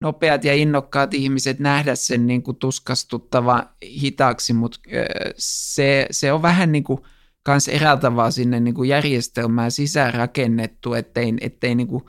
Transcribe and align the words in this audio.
nopeat 0.00 0.44
ja 0.44 0.54
innokkaat 0.54 1.14
ihmiset 1.14 1.58
nähdä 1.58 1.94
sen 1.94 2.26
niin 2.26 2.42
kuin 2.42 2.56
tuskastuttava 2.56 3.64
hitaaksi, 4.02 4.52
mutta 4.52 4.78
se, 5.36 6.06
se 6.10 6.32
on 6.32 6.42
vähän 6.42 6.72
niin 6.72 6.84
kuin 6.84 7.00
kans 7.42 7.68
eräältä 7.68 8.12
sinne 8.30 8.60
niin 8.60 8.74
kuin 8.74 8.88
järjestelmään 8.88 9.70
sisään 9.70 10.14
rakennettu, 10.14 10.94
ettei, 10.94 11.34
ettei 11.40 11.74
niin 11.74 11.88
kuin, 11.88 12.04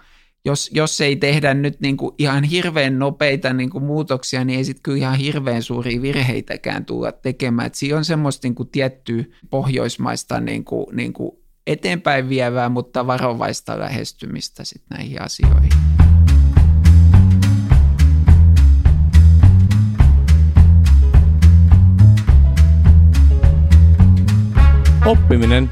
jos, 0.45 0.69
jos 0.73 1.01
ei 1.01 1.15
tehdä 1.15 1.53
nyt 1.53 1.79
niin 1.79 1.97
kuin 1.97 2.15
ihan 2.17 2.43
hirveän 2.43 2.99
nopeita 2.99 3.53
niin 3.53 3.69
kuin 3.69 3.83
muutoksia, 3.83 4.45
niin 4.45 4.57
ei 4.57 4.65
sitten 4.65 4.83
kyllä 4.83 4.97
ihan 4.97 5.17
hirveän 5.17 5.63
suuria 5.63 6.01
virheitäkään 6.01 6.85
tulla 6.85 7.11
tekemään. 7.11 7.67
Et 7.67 7.75
siinä 7.75 7.97
on 7.97 8.05
semmoista 8.05 8.47
niin 8.47 8.55
kuin 8.55 8.69
tiettyä 8.69 9.23
pohjoismaista 9.49 10.39
niin 10.39 10.65
kuin, 10.65 10.85
niin 10.95 11.13
kuin 11.13 11.31
eteenpäin 11.67 12.29
vievää, 12.29 12.69
mutta 12.69 13.07
varovaista 13.07 13.79
lähestymistä 13.79 14.63
sitten 14.63 14.97
näihin 14.97 15.21
asioihin. 15.21 15.90
Oppiminen, 25.05 25.69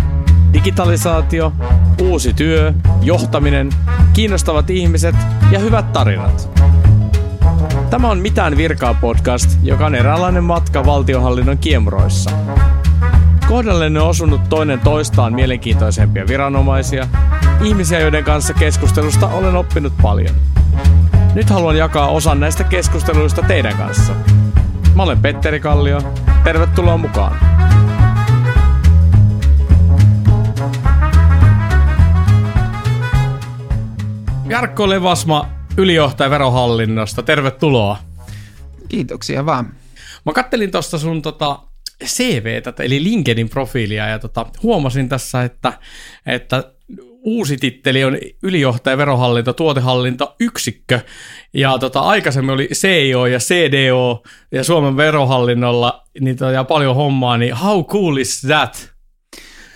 digitalisaatio, 0.53 1.53
uusi 2.01 2.33
työ, 2.33 2.73
johtaminen, 3.01 3.69
kiinnostavat 4.13 4.69
ihmiset 4.69 5.15
ja 5.51 5.59
hyvät 5.59 5.93
tarinat. 5.93 6.49
Tämä 7.89 8.09
on 8.09 8.19
Mitään 8.19 8.57
virkaa 8.57 8.93
podcast, 8.93 9.59
joka 9.63 9.85
on 9.85 9.95
eräänlainen 9.95 10.43
matka 10.43 10.85
valtiohallinnon 10.85 11.57
kiemuroissa. 11.57 12.31
Kohdallenne 13.47 14.01
on 14.01 14.09
osunut 14.09 14.41
toinen 14.49 14.79
toistaan 14.79 15.33
mielenkiintoisempia 15.33 16.27
viranomaisia, 16.27 17.07
ihmisiä, 17.63 17.99
joiden 17.99 18.23
kanssa 18.23 18.53
keskustelusta 18.53 19.27
olen 19.27 19.55
oppinut 19.55 19.93
paljon. 20.01 20.35
Nyt 21.35 21.49
haluan 21.49 21.77
jakaa 21.77 22.07
osan 22.07 22.39
näistä 22.39 22.63
keskusteluista 22.63 23.41
teidän 23.41 23.77
kanssa. 23.77 24.13
Mä 24.95 25.03
olen 25.03 25.19
Petteri 25.19 25.59
Kallio. 25.59 26.01
Tervetuloa 26.43 26.97
mukaan. 26.97 27.58
Jarkko 34.49 34.89
Levasma, 34.89 35.49
ylijohtaja 35.77 36.29
verohallinnosta. 36.29 37.23
Tervetuloa. 37.23 37.97
Kiitoksia 38.87 39.45
vaan. 39.45 39.73
Mä 40.25 40.33
kattelin 40.33 40.71
tuosta 40.71 40.97
sun 40.97 41.21
tota, 41.21 41.59
CVtä, 42.03 42.73
eli 42.79 43.03
LinkedIn 43.03 43.49
profiilia, 43.49 44.07
ja 44.07 44.19
tota, 44.19 44.45
huomasin 44.63 45.09
tässä, 45.09 45.43
että, 45.43 45.73
että 46.25 46.73
uusi 47.23 47.57
titteli 47.57 48.03
on 48.03 48.17
ylijohtaja 48.43 48.97
verohallinto, 48.97 49.53
tuotehallinto, 49.53 50.35
yksikkö, 50.39 50.99
ja 51.53 51.77
tota, 51.77 51.99
aikaisemmin 51.99 52.53
oli 52.53 52.67
CIO 52.67 53.25
ja 53.25 53.39
CDO 53.39 54.23
ja 54.51 54.63
Suomen 54.63 54.97
verohallinnolla 54.97 56.07
niin 56.19 56.37
tota, 56.37 56.63
paljon 56.63 56.95
hommaa, 56.95 57.37
niin 57.37 57.55
how 57.55 57.85
cool 57.85 58.17
is 58.17 58.41
that? 58.41 58.91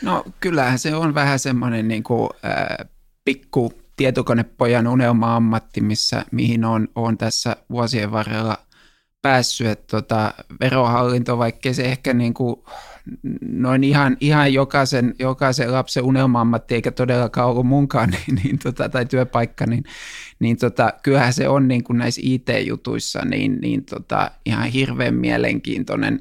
No 0.01 0.23
kyllähän 0.39 0.79
se 0.79 0.95
on 0.95 1.15
vähän 1.15 1.39
semmoinen 1.39 1.87
niin 1.87 2.03
kuin, 2.03 2.29
äh, 2.45 2.89
pikku 3.25 3.82
tietokonepojan 3.95 4.87
unelma-ammatti, 4.87 5.81
missä, 5.81 6.25
mihin 6.31 6.65
on, 6.65 6.87
on 6.95 7.17
tässä 7.17 7.55
vuosien 7.69 8.11
varrella 8.11 8.57
päässyt. 9.21 9.67
Että 9.67 9.87
tota, 9.87 10.33
verohallinto, 10.59 11.37
vaikka 11.37 11.73
se 11.73 11.83
ehkä 11.83 12.13
niin 12.13 12.33
kuin 12.33 12.55
noin 13.41 13.83
ihan, 13.83 14.17
ihan 14.19 14.53
jokaisen, 14.53 15.15
jokaisen 15.19 15.71
lapsen 15.71 16.03
unelma-ammatti, 16.03 16.75
eikä 16.75 16.91
todellakaan 16.91 17.49
ollut 17.49 17.67
munkaan, 17.67 18.09
niin, 18.27 18.41
niin 18.43 18.59
tota, 18.59 18.89
tai 18.89 19.05
työpaikka, 19.05 19.65
niin, 19.65 19.83
niin 20.39 20.57
tota, 20.57 20.93
kyllähän 21.03 21.33
se 21.33 21.49
on 21.49 21.67
niin 21.67 21.83
kuin 21.83 21.97
näissä 21.97 22.21
IT-jutuissa 22.23 23.25
niin, 23.25 23.57
niin 23.61 23.85
tota, 23.85 24.31
ihan 24.45 24.67
hirveän 24.67 25.15
mielenkiintoinen 25.15 26.19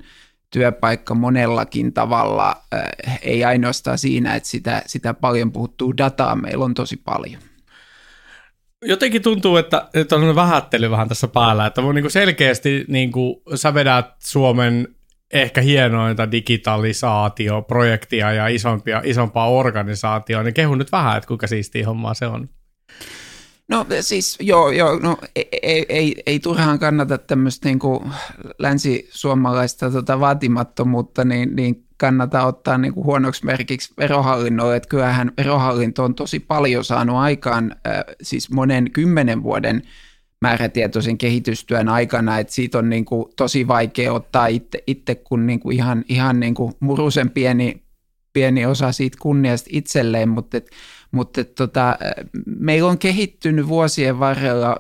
työpaikka 0.51 1.15
monellakin 1.15 1.93
tavalla, 1.93 2.57
äh, 2.75 3.19
ei 3.23 3.45
ainoastaan 3.45 3.99
siinä, 3.99 4.35
että 4.35 4.49
sitä, 4.49 4.83
sitä 4.87 5.15
paljon 5.15 5.53
puhuttuu 5.53 5.97
dataa 5.97 6.37
meillä 6.37 6.65
on 6.65 6.75
tosi 6.75 6.97
paljon 6.97 7.43
jotenkin 8.83 9.23
tuntuu, 9.23 9.57
että, 9.57 9.89
että 9.95 10.17
on 10.17 10.35
vähättely 10.35 10.91
vähän 10.91 11.09
tässä 11.09 11.29
päällä, 11.29 11.67
että 11.67 11.81
niin 11.81 12.03
kuin 12.03 12.11
selkeästi 12.11 12.85
niin 12.89 13.13
kuin, 13.13 13.37
sä 13.55 13.75
vedät 13.75 14.07
Suomen 14.19 14.89
ehkä 15.33 15.61
hienointa 15.61 16.31
digitalisaatioprojektia 16.31 18.33
ja 18.33 18.49
isompia, 18.49 19.03
isompaa 19.05 19.51
organisaatioa, 19.51 20.43
niin 20.43 20.55
kehun 20.55 20.79
nyt 20.79 20.93
vähän, 20.93 21.17
että 21.17 21.29
kuinka 21.29 21.47
siistiä 21.47 21.87
hommaa 21.87 22.15
se 22.15 22.27
on. 22.27 22.49
No 23.69 23.87
siis 24.01 24.39
joo, 24.41 24.71
joo 24.71 24.99
no, 24.99 25.17
ei, 25.37 25.49
ei, 25.63 25.87
ei, 25.89 26.23
ei 26.27 26.41
turhaan 26.41 26.79
kannata 26.79 27.19
tämmöistä 27.19 27.69
niin 27.69 27.79
länsi-suomalaista 28.59 29.91
tota 29.91 30.21
vaatimattomuutta, 30.21 31.25
niin, 31.25 31.57
niin 31.57 31.87
kannata 32.03 32.47
ottaa 32.47 32.79
niin 32.79 32.95
kuin 32.95 33.05
huonoksi 33.05 33.45
merkiksi 33.45 33.95
verohallinnolle, 33.99 34.77
että 34.77 34.89
kyllähän 34.89 35.33
verohallinto 35.37 36.05
on 36.05 36.15
tosi 36.15 36.41
paljon 36.41 36.85
saanut 36.85 37.17
aikaan 37.17 37.77
siis 38.23 38.51
monen 38.51 38.91
kymmenen 38.91 39.43
vuoden 39.43 39.83
määrätietoisen 40.41 41.19
kehitystyön 41.19 41.89
aikana, 41.89 42.39
että 42.39 42.53
siitä 42.53 42.79
on 42.79 42.89
niin 42.89 43.05
kuin 43.05 43.33
tosi 43.37 43.69
vaikea 43.69 44.13
ottaa 44.13 44.47
itse, 44.47 44.83
itse 44.87 45.15
kun 45.15 45.47
niin 45.47 45.61
kuin 45.61 45.77
ihan, 45.77 46.05
ihan 46.09 46.41
niin 46.41 46.55
kuin 46.55 46.73
murusen 46.81 47.31
pieni, 47.31 47.83
pieni 48.33 48.67
osa 48.67 48.93
siitä 48.93 49.19
kunniasta 49.21 49.71
itselleen, 49.73 50.29
mutta, 50.29 50.57
et, 50.57 50.71
mutta 51.13 51.41
et 51.41 51.55
tota, 51.55 51.99
meillä 52.47 52.91
on 52.91 52.99
kehittynyt 52.99 53.69
vuosien 53.69 54.19
varrella, 54.19 54.77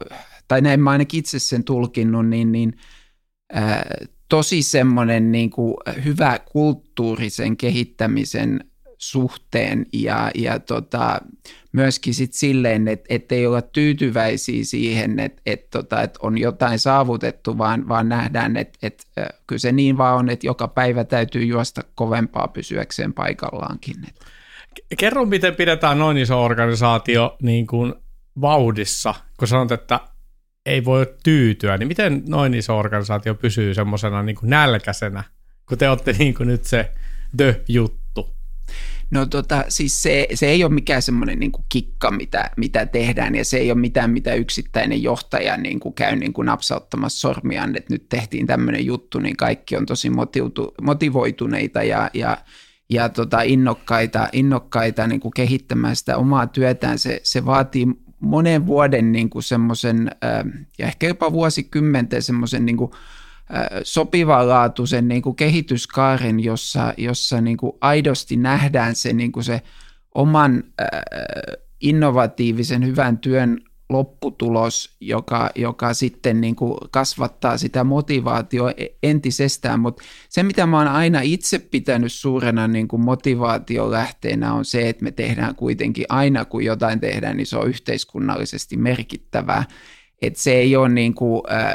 tai 0.49 0.60
näin 0.60 0.81
mä 0.81 0.91
ainakin 0.91 1.19
itse 1.19 1.39
sen 1.39 1.65
tulkinnut, 1.65 2.27
niin, 2.27 2.53
niin 2.53 2.77
äh, 3.56 3.83
tosi 4.32 4.62
semmoinen 4.62 5.32
niin 5.32 5.50
kuin 5.50 5.75
hyvä 6.04 6.38
kulttuurisen 6.38 7.56
kehittämisen 7.56 8.65
suhteen 8.98 9.87
ja, 9.93 10.31
ja 10.34 10.59
tota, 10.59 11.20
myöskin 11.72 12.15
sit 12.15 12.34
silleen, 12.34 12.88
että 12.88 13.06
et 13.09 13.32
ei 13.32 13.47
olla 13.47 13.62
tyytyväisiä 13.62 14.65
siihen, 14.65 15.21
että 15.21 15.42
et 15.47 15.71
tota, 15.71 16.03
et 16.03 16.19
on 16.22 16.38
jotain 16.38 16.78
saavutettu, 16.78 17.59
vaan, 17.59 17.88
vaan 17.88 18.09
nähdään, 18.09 18.56
että 18.56 18.78
et, 18.82 19.06
kyllä 19.47 19.59
se 19.59 19.72
niin 19.72 19.98
vaan 19.98 20.16
on, 20.16 20.31
että 20.31 20.47
joka 20.47 20.69
päivä 20.69 21.04
täytyy 21.04 21.44
juosta 21.44 21.82
kovempaa 21.94 22.48
pysyäkseen 22.48 23.12
paikallaankin. 23.15 23.97
Kerro, 24.98 25.25
miten 25.25 25.54
pidetään 25.54 25.98
noin 25.98 26.16
iso 26.16 26.44
organisaatio 26.44 27.37
niin 27.42 27.66
kuin 27.66 27.94
vauhdissa, 28.41 29.15
kun 29.38 29.48
sanot, 29.48 29.72
että 29.72 30.00
ei 30.66 30.84
voi 30.84 31.14
tyytyä, 31.22 31.76
niin 31.76 31.88
miten 31.88 32.22
noin 32.28 32.54
iso 32.54 32.78
organisaatio 32.78 33.34
pysyy 33.34 33.74
semmoisena 33.74 34.22
niin 34.22 34.36
nälkäisenä, 34.42 35.24
kun 35.68 35.78
te 35.78 35.88
olette 35.88 36.12
niin 36.18 36.34
kuin 36.34 36.46
nyt 36.46 36.64
se 36.64 36.92
the-juttu? 37.36 38.02
No 39.10 39.26
tota, 39.26 39.64
siis 39.68 40.02
se, 40.02 40.26
se 40.34 40.46
ei 40.46 40.64
ole 40.64 40.72
mikään 40.72 41.02
semmoinen 41.02 41.38
niin 41.38 41.52
kikka, 41.68 42.10
mitä, 42.10 42.50
mitä 42.56 42.86
tehdään, 42.86 43.34
ja 43.34 43.44
se 43.44 43.56
ei 43.56 43.70
ole 43.70 43.80
mitään, 43.80 44.10
mitä 44.10 44.34
yksittäinen 44.34 45.02
johtaja 45.02 45.56
niin 45.56 45.80
kuin 45.80 45.94
käy 45.94 46.16
niin 46.16 46.32
kuin 46.32 46.46
napsauttamassa 46.46 47.20
sormiaan, 47.20 47.76
että 47.76 47.94
nyt 47.94 48.08
tehtiin 48.08 48.46
tämmöinen 48.46 48.86
juttu, 48.86 49.18
niin 49.18 49.36
kaikki 49.36 49.76
on 49.76 49.86
tosi 49.86 50.10
motiutu, 50.10 50.74
motivoituneita 50.82 51.82
ja, 51.82 52.10
ja, 52.14 52.38
ja 52.90 53.08
tota, 53.08 53.42
innokkaita, 53.42 54.28
innokkaita 54.32 55.06
niin 55.06 55.20
kuin 55.20 55.32
kehittämään 55.36 55.96
sitä 55.96 56.16
omaa 56.16 56.46
työtään. 56.46 56.98
Se, 56.98 57.20
se 57.22 57.44
vaatii 57.44 57.86
monen 58.22 58.66
vuoden 58.66 59.12
niin 59.12 59.31
kuin 59.31 59.43
semmoisen, 59.43 60.10
ja 60.78 60.87
ehkä 60.87 61.06
jopa 61.06 61.33
vuosikymmenten 61.33 62.22
semmoisen 62.22 62.66
niin 62.66 62.77
kuin, 62.77 62.91
sopivanlaatuisen 63.83 65.09
niin 65.09 65.22
kuin 65.22 65.37
kehityskaaren, 65.37 66.41
jossa, 66.41 66.94
jossa 66.97 67.41
niin 67.41 67.56
kuin 67.56 67.72
aidosti 67.81 68.37
nähdään 68.37 68.94
se, 68.94 69.12
niin 69.12 69.33
kuin 69.33 69.44
se 69.44 69.62
oman 70.15 70.65
innovatiivisen 71.81 72.87
hyvän 72.87 73.19
työn 73.19 73.59
lopputulos, 73.92 74.97
joka, 75.00 75.50
joka 75.54 75.94
sitten 75.94 76.41
niin 76.41 76.56
kuin 76.56 76.78
kasvattaa 76.91 77.59
sitä 77.59 77.84
motivaatio 77.84 78.68
e, 78.68 78.86
entisestään, 79.03 79.80
mutta 79.80 80.03
se 80.28 80.42
mitä 80.42 80.66
mä 80.66 80.78
oon 80.78 80.89
aina 80.89 81.21
itse 81.21 81.59
pitänyt 81.59 82.12
suurena 82.12 82.68
niin 82.68 82.89
kuin 82.89 83.03
motivaatiolähteenä 83.03 84.54
on 84.54 84.65
se, 84.65 84.89
että 84.89 85.04
me 85.04 85.10
tehdään 85.10 85.54
kuitenkin 85.54 86.06
aina 86.09 86.44
kun 86.44 86.65
jotain 86.65 87.00
tehdään, 87.00 87.36
niin 87.36 87.47
se 87.47 87.56
on 87.56 87.68
yhteiskunnallisesti 87.68 88.77
merkittävää 88.77 89.65
et 90.22 90.36
se 90.36 90.53
ei 90.53 90.77
ole 90.77 90.89
niin 90.89 91.15
kuin, 91.15 91.42
äh, 91.53 91.74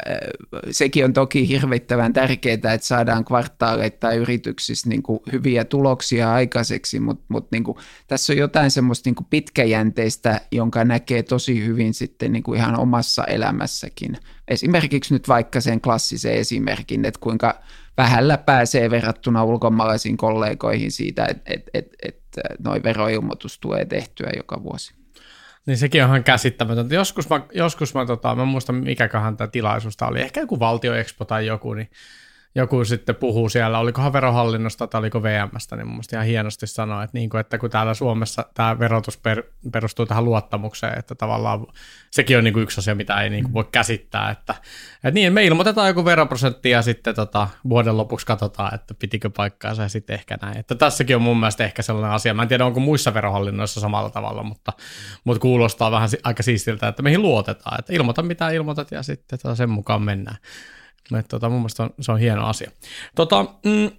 sekin 0.71 1.05
on 1.05 1.13
toki 1.13 1.47
hirvittävän 1.47 2.13
tärkeää, 2.13 2.53
että 2.53 2.77
saadaan 2.81 3.25
kvartaaleittain 3.25 4.19
yrityksissä 4.19 4.89
niin 4.89 5.03
kuin 5.03 5.19
hyviä 5.31 5.65
tuloksia 5.65 6.33
aikaiseksi, 6.33 6.99
mutta 6.99 7.25
mut 7.27 7.51
niin 7.51 7.63
tässä 8.07 8.33
on 8.33 8.37
jotain 8.37 8.71
semmoista 8.71 9.07
niin 9.07 9.15
kuin 9.15 9.27
pitkäjänteistä, 9.29 10.41
jonka 10.51 10.83
näkee 10.83 11.23
tosi 11.23 11.65
hyvin 11.65 11.93
sitten 11.93 12.31
niin 12.31 12.43
kuin 12.43 12.59
ihan 12.59 12.79
omassa 12.79 13.23
elämässäkin. 13.23 14.17
Esimerkiksi 14.47 15.13
nyt 15.13 15.27
vaikka 15.27 15.61
sen 15.61 15.81
klassisen 15.81 16.33
esimerkin, 16.33 17.05
että 17.05 17.19
kuinka 17.19 17.59
vähällä 17.97 18.37
pääsee 18.37 18.89
verrattuna 18.89 19.43
ulkomaalaisiin 19.43 20.17
kollegoihin 20.17 20.91
siitä, 20.91 21.25
että 21.25 21.53
et, 21.53 21.63
et, 21.73 21.87
et, 22.03 22.17
noin 22.59 22.83
veroilmoitus 22.83 23.59
tulee 23.59 23.85
tehtyä 23.85 24.29
joka 24.37 24.63
vuosi. 24.63 24.96
Niin 25.67 25.77
sekin 25.77 26.03
on 26.03 26.09
ihan 26.09 26.23
käsittämätöntä. 26.23 26.95
Joskus 26.95 27.29
mä, 27.29 27.41
joskus 27.53 27.93
mä, 27.93 28.05
tota, 28.05 28.35
mä 28.35 28.45
muistan 28.45 28.75
mikäköhän 28.75 29.37
tämä 29.37 29.47
tilaisuus 29.47 29.97
oli, 30.01 30.21
ehkä 30.21 30.39
joku 30.39 30.59
valtioexpo 30.59 31.25
tai 31.25 31.45
joku, 31.45 31.73
niin 31.73 31.89
joku 32.57 32.85
sitten 32.85 33.15
puhuu 33.15 33.49
siellä, 33.49 33.79
olikohan 33.79 34.13
verohallinnosta 34.13 34.87
tai 34.87 34.99
oliko 34.99 35.23
VMstä, 35.23 35.75
niin 35.75 35.87
mun 35.87 36.03
ihan 36.13 36.25
hienosti 36.25 36.67
sanoi, 36.67 37.03
että, 37.03 37.17
niin 37.17 37.29
kuin, 37.29 37.41
että 37.41 37.57
kun 37.57 37.69
täällä 37.69 37.93
Suomessa 37.93 38.45
tämä 38.53 38.79
verotus 38.79 39.17
per, 39.17 39.43
perustuu 39.71 40.05
tähän 40.05 40.25
luottamukseen, 40.25 40.99
että 40.99 41.15
tavallaan 41.15 41.65
sekin 42.11 42.37
on 42.37 42.43
niin 42.43 42.53
kuin 42.53 42.63
yksi 42.63 42.79
asia, 42.79 42.95
mitä 42.95 43.21
ei 43.21 43.29
niin 43.29 43.43
kuin 43.43 43.53
voi 43.53 43.65
käsittää, 43.71 44.29
että, 44.31 44.55
että 44.95 45.11
niin, 45.11 45.33
me 45.33 45.45
ilmoitetaan 45.45 45.87
joku 45.87 46.05
veroprosentti 46.05 46.69
ja 46.69 46.81
sitten 46.81 47.15
tota, 47.15 47.47
vuoden 47.69 47.97
lopuksi 47.97 48.25
katsotaan, 48.25 48.75
että 48.75 48.93
pitikö 48.93 49.29
paikkaansa 49.29 49.81
ja 49.81 49.89
sitten 49.89 50.13
ehkä 50.13 50.37
näin. 50.41 50.57
Että 50.57 50.75
tässäkin 50.75 51.15
on 51.15 51.21
mun 51.21 51.39
mielestä 51.39 51.63
ehkä 51.63 51.81
sellainen 51.81 52.11
asia, 52.11 52.33
mä 52.33 52.41
en 52.41 52.47
tiedä 52.47 52.65
onko 52.65 52.79
muissa 52.79 53.13
verohallinnoissa 53.13 53.79
samalla 53.79 54.09
tavalla, 54.09 54.43
mutta, 54.43 54.73
mutta 55.23 55.41
kuulostaa 55.41 55.91
vähän 55.91 56.09
aika 56.23 56.43
siistiltä, 56.43 56.87
että 56.87 57.03
meihin 57.03 57.21
luotetaan, 57.21 57.79
että 57.79 57.93
ilmoita 57.93 58.23
mitä 58.23 58.49
ilmoitat 58.49 58.91
ja 58.91 59.03
sitten 59.03 59.39
tota 59.39 59.55
sen 59.55 59.69
mukaan 59.69 60.01
mennään. 60.01 60.37
Et, 61.19 61.27
tota, 61.27 61.49
mun 61.49 61.59
mielestä 61.59 61.83
on, 61.83 61.89
se 61.99 62.11
on 62.11 62.19
hieno 62.19 62.45
asia. 62.45 62.71
Tota, 63.15 63.43
mm, 63.65 63.91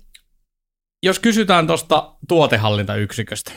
jos 1.03 1.19
kysytään 1.19 1.67
tuosta 1.67 2.15
tuotehallintayksiköstä, 2.29 3.53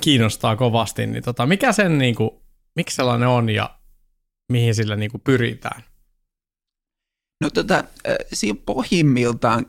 kiinnostaa 0.00 0.56
kovasti, 0.56 1.06
niin 1.06 1.24
tota, 1.24 1.46
mikä 1.46 1.72
sen, 1.72 1.98
niin 1.98 2.14
kuin, 2.14 2.30
miksi 2.76 2.96
sellainen 2.96 3.28
on 3.28 3.50
ja 3.50 3.78
mihin 4.52 4.74
sillä 4.74 4.96
niin 4.96 5.10
kuin, 5.10 5.20
pyritään? 5.20 5.82
No 7.40 7.50
tota, 7.50 7.84
siinä 8.32 8.58
pohjimmiltaan 8.66 9.66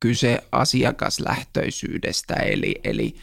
kyse 0.00 0.38
asiakaslähtöisyydestä, 0.52 2.34
eli, 2.34 2.80
eli 2.84 3.16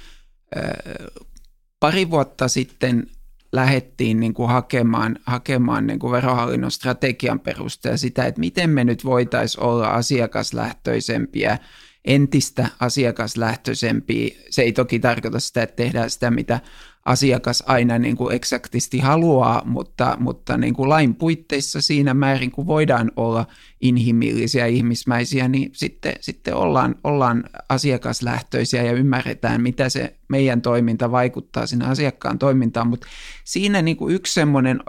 pari 1.79 2.09
vuotta 2.09 2.47
sitten 2.47 3.07
lähdettiin 3.51 4.19
niin 4.19 4.33
kuin 4.33 4.49
hakemaan, 4.49 5.19
hakemaan 5.25 5.87
niin 5.87 5.99
kuin 5.99 6.11
verohallinnon 6.11 6.71
strategian 6.71 7.39
perusteella 7.39 7.97
sitä, 7.97 8.25
että 8.25 8.39
miten 8.39 8.69
me 8.69 8.83
nyt 8.83 9.05
voitaisiin 9.05 9.63
olla 9.63 9.87
asiakaslähtöisempiä, 9.87 11.57
entistä 12.05 12.67
asiakaslähtöisempiä. 12.79 14.35
Se 14.49 14.61
ei 14.61 14.71
toki 14.71 14.99
tarkoita 14.99 15.39
sitä, 15.39 15.63
että 15.63 15.75
tehdään 15.75 16.09
sitä, 16.09 16.31
mitä 16.31 16.59
asiakas 17.05 17.63
aina 17.67 17.99
niin 17.99 18.17
kuin 18.17 18.35
eksaktisti 18.35 18.99
haluaa, 18.99 19.61
mutta, 19.65 20.17
mutta 20.19 20.57
niin 20.57 20.73
kuin 20.73 20.89
lain 20.89 21.15
puitteissa 21.15 21.81
siinä 21.81 22.13
määrin, 22.13 22.51
kun 22.51 22.67
voidaan 22.67 23.11
olla 23.15 23.45
inhimillisiä 23.81 24.65
ihmismäisiä, 24.65 25.47
niin 25.47 25.69
sitten, 25.73 26.13
sitten 26.19 26.55
ollaan, 26.55 26.95
ollaan 27.03 27.43
asiakaslähtöisiä 27.69 28.83
ja 28.83 28.91
ymmärretään, 28.91 29.61
mitä 29.61 29.89
se 29.89 30.15
meidän 30.29 30.61
toiminta 30.61 31.11
vaikuttaa 31.11 31.67
sinne 31.67 31.85
asiakkaan 31.85 32.39
toimintaan, 32.39 32.87
mutta 32.87 33.07
siinä 33.43 33.81
niin 33.81 33.97
kuin 33.97 34.15
yksi 34.15 34.33
semmoinen 34.33 34.79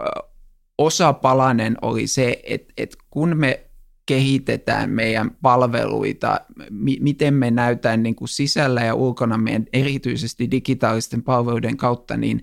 osapalanen 0.77 1.77
oli 1.81 2.07
se, 2.07 2.39
että, 2.43 2.73
että 2.77 2.97
kun 3.09 3.37
me 3.37 3.63
kehitetään 4.05 4.89
meidän 4.89 5.31
palveluita, 5.41 6.41
mi- 6.69 6.99
miten 7.01 7.33
me 7.33 7.51
näytään 7.51 8.03
niin 8.03 8.15
kuin 8.15 8.29
sisällä 8.29 8.81
ja 8.81 8.95
ulkona 8.95 9.37
meidän 9.37 9.65
erityisesti 9.73 10.51
digitaalisten 10.51 11.23
palveluiden 11.23 11.77
kautta, 11.77 12.17
niin, 12.17 12.41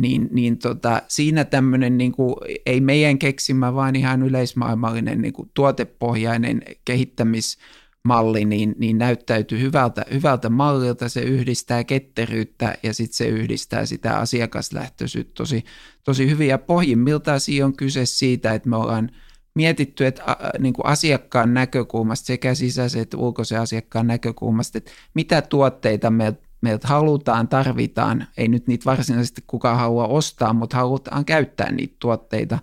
niin, 0.00 0.28
niin 0.30 0.58
tota, 0.58 1.02
siinä 1.08 1.44
tämmöinen 1.44 1.98
niin 1.98 2.12
kuin, 2.12 2.34
ei 2.66 2.80
meidän 2.80 3.18
keksimä, 3.18 3.74
vaan 3.74 3.96
ihan 3.96 4.22
yleismaailmallinen 4.22 5.22
niin 5.22 5.32
kuin 5.32 5.50
tuotepohjainen 5.54 6.62
kehittämismalli, 6.84 8.44
niin, 8.44 8.74
niin 8.78 8.98
näyttäytyy 8.98 9.60
hyvältä, 9.60 10.04
hyvältä 10.12 10.48
mallilta, 10.48 11.08
se 11.08 11.20
yhdistää 11.20 11.84
ketteryyttä 11.84 12.74
ja 12.82 12.94
sitten 12.94 13.16
se 13.16 13.28
yhdistää 13.28 13.86
sitä 13.86 14.18
asiakaslähtöisyyttä 14.18 15.34
tosi, 15.34 15.64
tosi 16.04 16.30
hyvin. 16.30 16.48
Ja 16.48 16.58
pohjimmiltaan 16.58 17.40
siinä 17.40 17.66
on 17.66 17.76
kyse 17.76 18.06
siitä, 18.06 18.54
että 18.54 18.68
me 18.68 18.76
ollaan– 18.76 19.10
mietitty, 19.56 20.06
että 20.06 20.36
niin 20.58 20.74
kuin 20.74 20.86
asiakkaan 20.86 21.54
näkökulmasta, 21.54 22.26
sekä 22.26 22.54
sisäisen 22.54 23.02
että 23.02 23.16
ulkoisen 23.16 23.60
asiakkaan 23.60 24.06
näkökulmasta, 24.06 24.78
että 24.78 24.90
mitä 25.14 25.42
tuotteita 25.42 26.10
meiltä 26.10 26.46
meiltä 26.60 26.88
halutaan, 26.88 27.48
tarvitaan, 27.48 28.26
ei 28.36 28.48
nyt 28.48 28.66
niitä 28.66 28.84
varsinaisesti 28.84 29.44
kukaan 29.46 29.78
halua 29.78 30.06
ostaa, 30.06 30.52
mutta 30.52 30.76
halutaan 30.76 31.24
käyttää 31.24 31.72
niitä 31.72 31.96
tuotteita. 31.98 32.58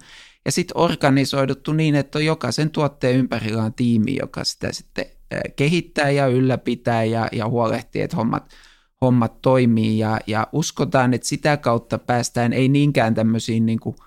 Ja 0.45 0.51
sitten 0.51 0.77
organisoiduttu 0.77 1.73
niin, 1.73 1.95
että 1.95 2.17
on 2.17 2.25
jokaisen 2.25 2.69
tuotteen 2.69 3.15
ympärillä 3.15 3.63
on 3.63 3.73
tiimi, 3.73 4.15
joka 4.19 4.43
sitä 4.43 4.71
sitten 4.71 5.05
kehittää 5.55 6.09
ja 6.09 6.27
ylläpitää 6.27 7.03
ja, 7.03 7.27
ja 7.31 7.47
huolehtii, 7.47 8.01
että 8.01 8.17
hommat, 8.17 8.49
hommat 9.01 9.41
toimii. 9.41 9.99
Ja, 9.99 10.19
ja 10.27 10.47
uskotaan, 10.51 11.13
että 11.13 11.27
sitä 11.27 11.57
kautta 11.57 11.97
päästään 11.97 12.53
ei 12.53 12.69
niinkään 12.69 13.15
tämmöisiin 13.15 13.65
niin 13.65 13.79
kuin– 13.79 13.95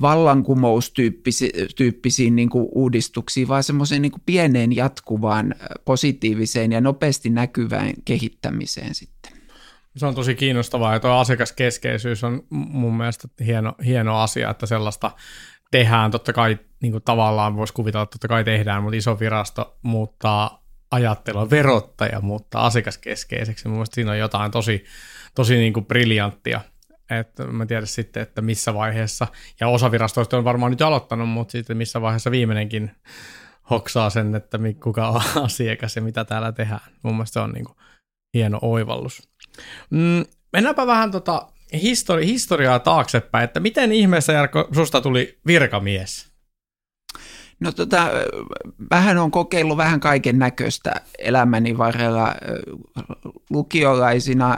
vallankumoustyyppisiin 0.00 2.36
niin 2.36 2.50
kuin 2.50 2.68
uudistuksiin, 2.74 3.48
vaan 3.48 3.62
semmoiseen 3.62 4.02
niin 4.02 4.12
pieneen 4.26 4.76
jatkuvaan 4.76 5.54
positiiviseen 5.84 6.72
ja 6.72 6.80
nopeasti 6.80 7.30
näkyvään 7.30 7.92
kehittämiseen 8.04 8.94
sitten. 8.94 9.32
Se 9.96 10.06
on 10.06 10.14
tosi 10.14 10.34
kiinnostavaa 10.34 10.92
ja 10.92 11.00
tuo 11.00 11.10
asiakaskeskeisyys 11.10 12.24
on 12.24 12.42
mun 12.50 12.96
mielestä 12.96 13.28
hieno, 13.44 13.74
hieno 13.84 14.20
asia, 14.20 14.50
että 14.50 14.66
sellaista 14.66 15.10
tehdään. 15.70 16.10
Totta 16.10 16.32
kai 16.32 16.58
niin 16.82 16.92
kuin 16.92 17.04
tavallaan 17.04 17.56
voisi 17.56 17.74
kuvitella, 17.74 18.02
että 18.02 18.14
totta 18.14 18.28
kai 18.28 18.44
tehdään, 18.44 18.82
mutta 18.82 18.96
iso 18.96 19.20
virasto 19.20 19.78
muuttaa 19.82 20.64
ajattelua, 20.90 21.50
verottaja 21.50 22.20
muuttaa 22.20 22.66
asiakaskeskeiseksi. 22.66 23.68
Mun 23.68 23.76
mielestä 23.76 23.94
siinä 23.94 24.10
on 24.10 24.18
jotain 24.18 24.50
tosi, 24.50 24.84
tosi 25.34 25.56
niin 25.56 25.72
kuin 25.72 25.86
briljanttia 25.86 26.60
että 27.18 27.44
mä 27.44 27.66
tiedän 27.66 27.86
sitten, 27.86 28.22
että 28.22 28.42
missä 28.42 28.74
vaiheessa, 28.74 29.26
ja 29.60 29.68
osa 29.68 29.90
virastoista 29.90 30.38
on 30.38 30.44
varmaan 30.44 30.72
nyt 30.72 30.82
aloittanut, 30.82 31.28
mutta 31.28 31.52
sitten 31.52 31.76
missä 31.76 32.00
vaiheessa 32.00 32.30
viimeinenkin 32.30 32.90
hoksaa 33.70 34.10
sen, 34.10 34.34
että 34.34 34.58
kuka 34.82 35.08
on 35.08 35.22
asiakas 35.44 35.96
ja 35.96 36.02
mitä 36.02 36.24
täällä 36.24 36.52
tehdään. 36.52 36.80
Mun 37.02 37.14
mielestä 37.14 37.32
se 37.32 37.40
on 37.40 37.52
niin 37.52 37.64
kuin 37.64 37.76
hieno 38.34 38.58
oivallus. 38.62 39.28
Mm, 39.90 40.24
mennäänpä 40.52 40.86
vähän 40.86 41.10
tota 41.10 41.46
histori- 41.74 42.24
historiaa 42.24 42.78
taaksepäin, 42.78 43.44
että 43.44 43.60
miten 43.60 43.92
ihmeessä 43.92 44.32
Jarkko 44.32 44.68
susta 44.74 45.00
tuli 45.00 45.38
virkamies? 45.46 46.30
No 47.60 47.72
tota, 47.72 48.10
vähän 48.90 49.18
on 49.18 49.30
kokeillut 49.30 49.76
vähän 49.76 50.00
kaiken 50.00 50.38
näköistä 50.38 50.94
elämäni 51.18 51.78
varrella 51.78 52.34
lukiolaisina 53.50 54.56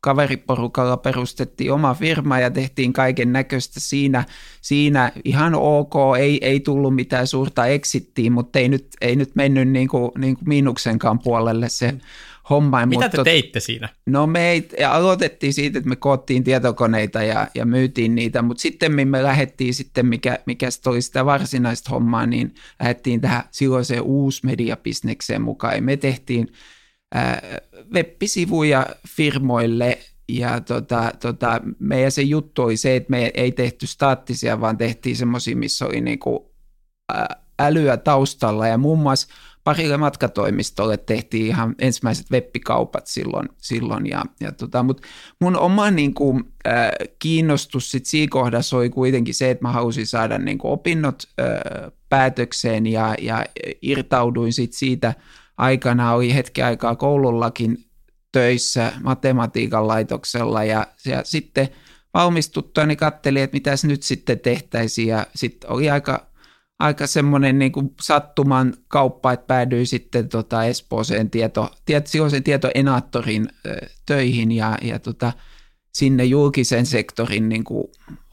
kaveriporukalla 0.00 0.96
perustettiin 0.96 1.72
oma 1.72 1.94
firma 1.94 2.38
ja 2.38 2.50
tehtiin 2.50 2.92
kaiken 2.92 3.32
näköistä 3.32 3.80
siinä, 3.80 4.24
siinä 4.60 5.12
ihan 5.24 5.54
ok, 5.54 5.94
ei, 6.18 6.38
ei 6.42 6.60
tullut 6.60 6.94
mitään 6.94 7.26
suurta 7.26 7.66
exittiä, 7.66 8.30
mutta 8.30 8.58
ei 8.58 8.68
nyt, 8.68 8.86
ei 9.00 9.16
nyt 9.16 9.30
mennyt 9.34 9.68
niin 9.68 9.88
kuin, 9.88 10.10
niin 10.18 10.36
kuin 10.36 10.48
miinuksenkaan 10.48 11.18
puolelle 11.18 11.68
se 11.68 11.92
mm. 11.92 12.00
homma. 12.50 12.86
Mitä 12.86 13.04
mutta, 13.04 13.16
te 13.16 13.24
teitte 13.24 13.60
siinä? 13.60 13.88
No 14.06 14.26
me 14.26 14.50
ei, 14.50 14.68
ja 14.80 14.94
aloitettiin 14.94 15.54
siitä, 15.54 15.78
että 15.78 15.88
me 15.88 15.96
koottiin 15.96 16.44
tietokoneita 16.44 17.22
ja, 17.22 17.48
ja 17.54 17.66
myytiin 17.66 18.14
niitä, 18.14 18.42
mutta 18.42 18.60
sitten 18.60 19.08
me 19.08 19.22
lähdettiin 19.22 19.74
sitten, 19.74 20.06
mikä, 20.06 20.38
mikä 20.46 20.68
oli 20.86 21.02
sitä 21.02 21.24
varsinaista 21.24 21.90
hommaa, 21.90 22.26
niin 22.26 22.54
lähdettiin 22.80 23.20
tähän 23.20 23.42
silloiseen 23.50 24.02
uusmediabisnekseen 24.02 25.42
mukaan. 25.42 25.84
me 25.84 25.96
tehtiin 25.96 26.48
web-sivuja 27.94 28.86
firmoille 29.08 29.98
ja 30.28 30.60
tota, 30.60 31.12
tota, 31.20 31.60
meidän 31.78 32.12
se 32.12 32.22
juttu 32.22 32.62
oli 32.62 32.76
se, 32.76 32.96
että 32.96 33.10
me 33.10 33.30
ei 33.34 33.52
tehty 33.52 33.86
staattisia, 33.86 34.60
vaan 34.60 34.78
tehtiin 34.78 35.16
semmoisia, 35.16 35.56
missä 35.56 35.86
oli 35.86 36.00
niinku 36.00 36.54
älyä 37.58 37.96
taustalla. 37.96 38.66
Ja 38.66 38.78
muun 38.78 38.98
muassa 38.98 39.28
parille 39.64 39.96
matkatoimistolle 39.96 40.96
tehtiin 40.96 41.46
ihan 41.46 41.74
ensimmäiset 41.78 42.30
webbikaupat 42.30 43.06
silloin, 43.06 43.48
silloin. 43.58 44.06
Ja, 44.06 44.24
ja 44.40 44.52
tota, 44.52 44.82
mutta 44.82 45.02
mun 45.40 45.56
oma 45.56 45.90
niin 45.90 46.14
kuin, 46.14 46.44
äh, 46.66 46.90
kiinnostus 47.18 47.90
sit 47.90 48.06
siinä 48.06 48.30
kohdassa 48.30 48.76
oli 48.76 48.90
kuitenkin 48.90 49.34
se, 49.34 49.50
että 49.50 49.64
mä 49.64 49.72
halusin 49.72 50.06
saada 50.06 50.38
niin 50.38 50.58
kuin 50.58 50.72
opinnot 50.72 51.22
äh, 51.40 51.92
päätökseen 52.08 52.86
ja, 52.86 53.14
ja 53.20 53.44
irtauduin 53.82 54.52
sit 54.52 54.72
siitä 54.72 55.14
aikana 55.58 56.12
oli 56.12 56.34
hetki 56.34 56.62
aikaa 56.62 56.96
koulullakin 56.96 57.78
töissä 58.32 58.92
matematiikan 59.02 59.88
laitoksella 59.88 60.64
ja, 60.64 60.86
ja 61.06 61.20
sitten 61.24 61.68
valmistuttua 62.14 62.86
niin 62.86 62.98
katselin, 62.98 63.42
että 63.42 63.56
mitäs 63.56 63.84
nyt 63.84 64.02
sitten 64.02 64.40
tehtäisiin 64.40 65.08
ja 65.08 65.26
sitten 65.34 65.70
oli 65.70 65.90
aika, 65.90 66.26
aika 66.78 67.06
semmoinen 67.06 67.58
niin 67.58 67.72
kuin 67.72 67.94
sattuman 68.02 68.74
kauppa, 68.88 69.32
että 69.32 69.46
päädyin 69.46 69.86
sitten 69.86 70.28
tota 70.28 70.64
Espooseen 70.64 71.30
tieto, 71.30 71.70
tieto, 71.84 72.08
silloisen 72.08 72.42
tietoenaattorin 72.42 73.48
töihin 74.06 74.52
ja, 74.52 74.78
ja 74.82 74.98
tota, 74.98 75.32
sinne 75.92 76.24
julkisen 76.24 76.86
sektorin 76.86 77.48
niin 77.48 77.64
kuin 77.64 77.84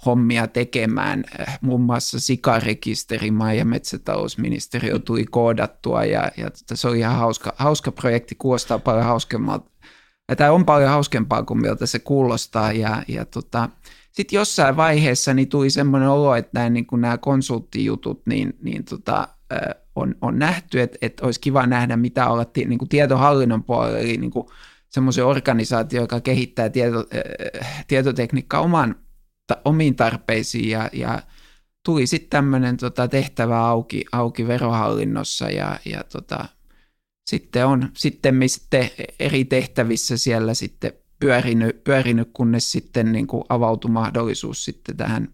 hommia 0.05 0.47
tekemään. 0.47 1.23
Muun 1.61 1.81
muassa 1.81 2.19
sikarekisteri 2.19 3.31
maa- 3.31 3.53
ja 3.53 3.65
metsätalousministeriö 3.65 4.99
tuli 4.99 5.25
koodattua 5.25 6.05
ja, 6.05 6.31
ja 6.37 6.49
tota, 6.49 6.75
se 6.75 6.87
oli 6.87 6.99
ihan 6.99 7.15
hauska, 7.15 7.53
hauska 7.57 7.91
projekti, 7.91 8.35
kuulostaa 8.35 8.79
paljon 8.79 9.05
hauskemmalta, 9.05 9.71
tämä 10.37 10.51
on 10.51 10.65
paljon 10.65 10.89
hauskempaa 10.89 11.43
kuin 11.43 11.61
miltä 11.61 11.85
se 11.85 11.99
kuulostaa. 11.99 12.71
Ja, 12.71 13.03
ja 13.07 13.25
tota, 13.25 13.69
sitten 14.11 14.37
jossain 14.37 14.77
vaiheessa 14.77 15.33
niin 15.33 15.49
tuli 15.49 15.69
semmoinen 15.69 16.09
olo, 16.09 16.35
että 16.35 16.51
nämä, 16.53 16.69
niin 16.69 16.87
nämä 16.91 17.17
konsulttijutut 17.17 18.21
niin, 18.25 18.57
niin 18.61 18.83
tota, 18.83 19.27
on, 19.95 20.15
on 20.21 20.39
nähty, 20.39 20.81
että, 20.81 20.97
että 21.01 21.25
olisi 21.25 21.39
kiva 21.39 21.67
nähdä, 21.67 21.97
mitä 21.97 22.27
olla 22.27 22.45
niin 22.55 22.79
kuin 22.79 22.89
tietohallinnon 22.89 23.63
puolella, 23.63 23.97
eli 23.97 24.17
niin 24.17 24.31
kuin 24.31 24.47
semmoisen 24.95 25.25
organisaatio, 25.25 26.01
joka 26.01 26.21
kehittää 26.21 26.69
tieto, 26.69 27.05
tietotekniikkaa 27.87 28.61
oman, 28.61 28.95
ta, 29.47 29.57
omiin 29.65 29.95
tarpeisiin 29.95 30.69
ja, 30.69 30.89
ja 30.93 31.21
tuli 31.85 32.07
sitten 32.07 32.29
tämmöinen 32.29 32.77
tota, 32.77 33.07
tehtävä 33.07 33.67
auki, 33.67 34.05
auki 34.11 34.47
verohallinnossa 34.47 35.49
ja, 35.49 35.79
ja 35.85 36.03
tota, 36.03 36.45
sitten 37.27 37.65
on 37.65 37.91
sitten, 37.97 38.49
sitten 38.49 38.89
eri 39.19 39.45
tehtävissä 39.45 40.17
siellä 40.17 40.53
sitten 40.53 40.93
pyörinyt, 41.19 41.83
pyörinyt 41.83 42.29
kunnes 42.33 42.71
sitten 42.71 43.11
niin 43.11 43.27
kuin 43.27 43.43
avautui 43.49 43.91
mahdollisuus 43.91 44.65
sitten 44.65 44.97
tähän 44.97 45.27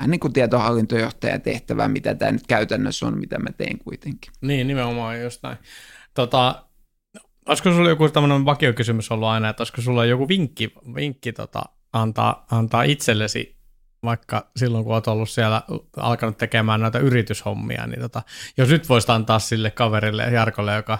vähän 0.00 0.10
niin 0.10 0.20
kuin 0.20 0.32
tietohallintojohtajan 0.32 1.40
tehtävään, 1.40 1.90
mitä 1.90 2.14
tämä 2.14 2.32
nyt 2.32 2.46
käytännössä 2.46 3.06
on, 3.06 3.18
mitä 3.18 3.38
mä 3.38 3.52
teen 3.56 3.78
kuitenkin. 3.78 4.32
Niin, 4.40 4.66
nimenomaan 4.66 5.22
just 5.22 5.42
näin. 5.42 5.56
Tota, 6.14 6.64
olisiko 7.50 7.70
sulla 7.70 7.88
joku 7.88 8.08
tämmöinen 8.08 8.44
vakiokysymys 8.44 9.10
ollut 9.10 9.28
aina, 9.28 9.48
että 9.48 9.60
olisiko 9.60 9.82
sulla 9.82 10.04
joku 10.04 10.28
vinkki, 10.28 10.72
vinkki 10.94 11.32
tota, 11.32 11.62
antaa, 11.92 12.46
antaa 12.50 12.82
itsellesi 12.82 13.56
vaikka 14.02 14.50
silloin, 14.56 14.84
kun 14.84 14.94
olet 14.94 15.08
ollut 15.08 15.30
siellä 15.30 15.62
alkanut 15.96 16.38
tekemään 16.38 16.80
näitä 16.80 16.98
yrityshommia, 16.98 17.86
niin 17.86 18.00
tota, 18.00 18.22
jos 18.56 18.68
nyt 18.68 18.88
voisit 18.88 19.10
antaa 19.10 19.38
sille 19.38 19.70
kaverille 19.70 20.22
Jarkolle, 20.22 20.74
joka 20.74 20.98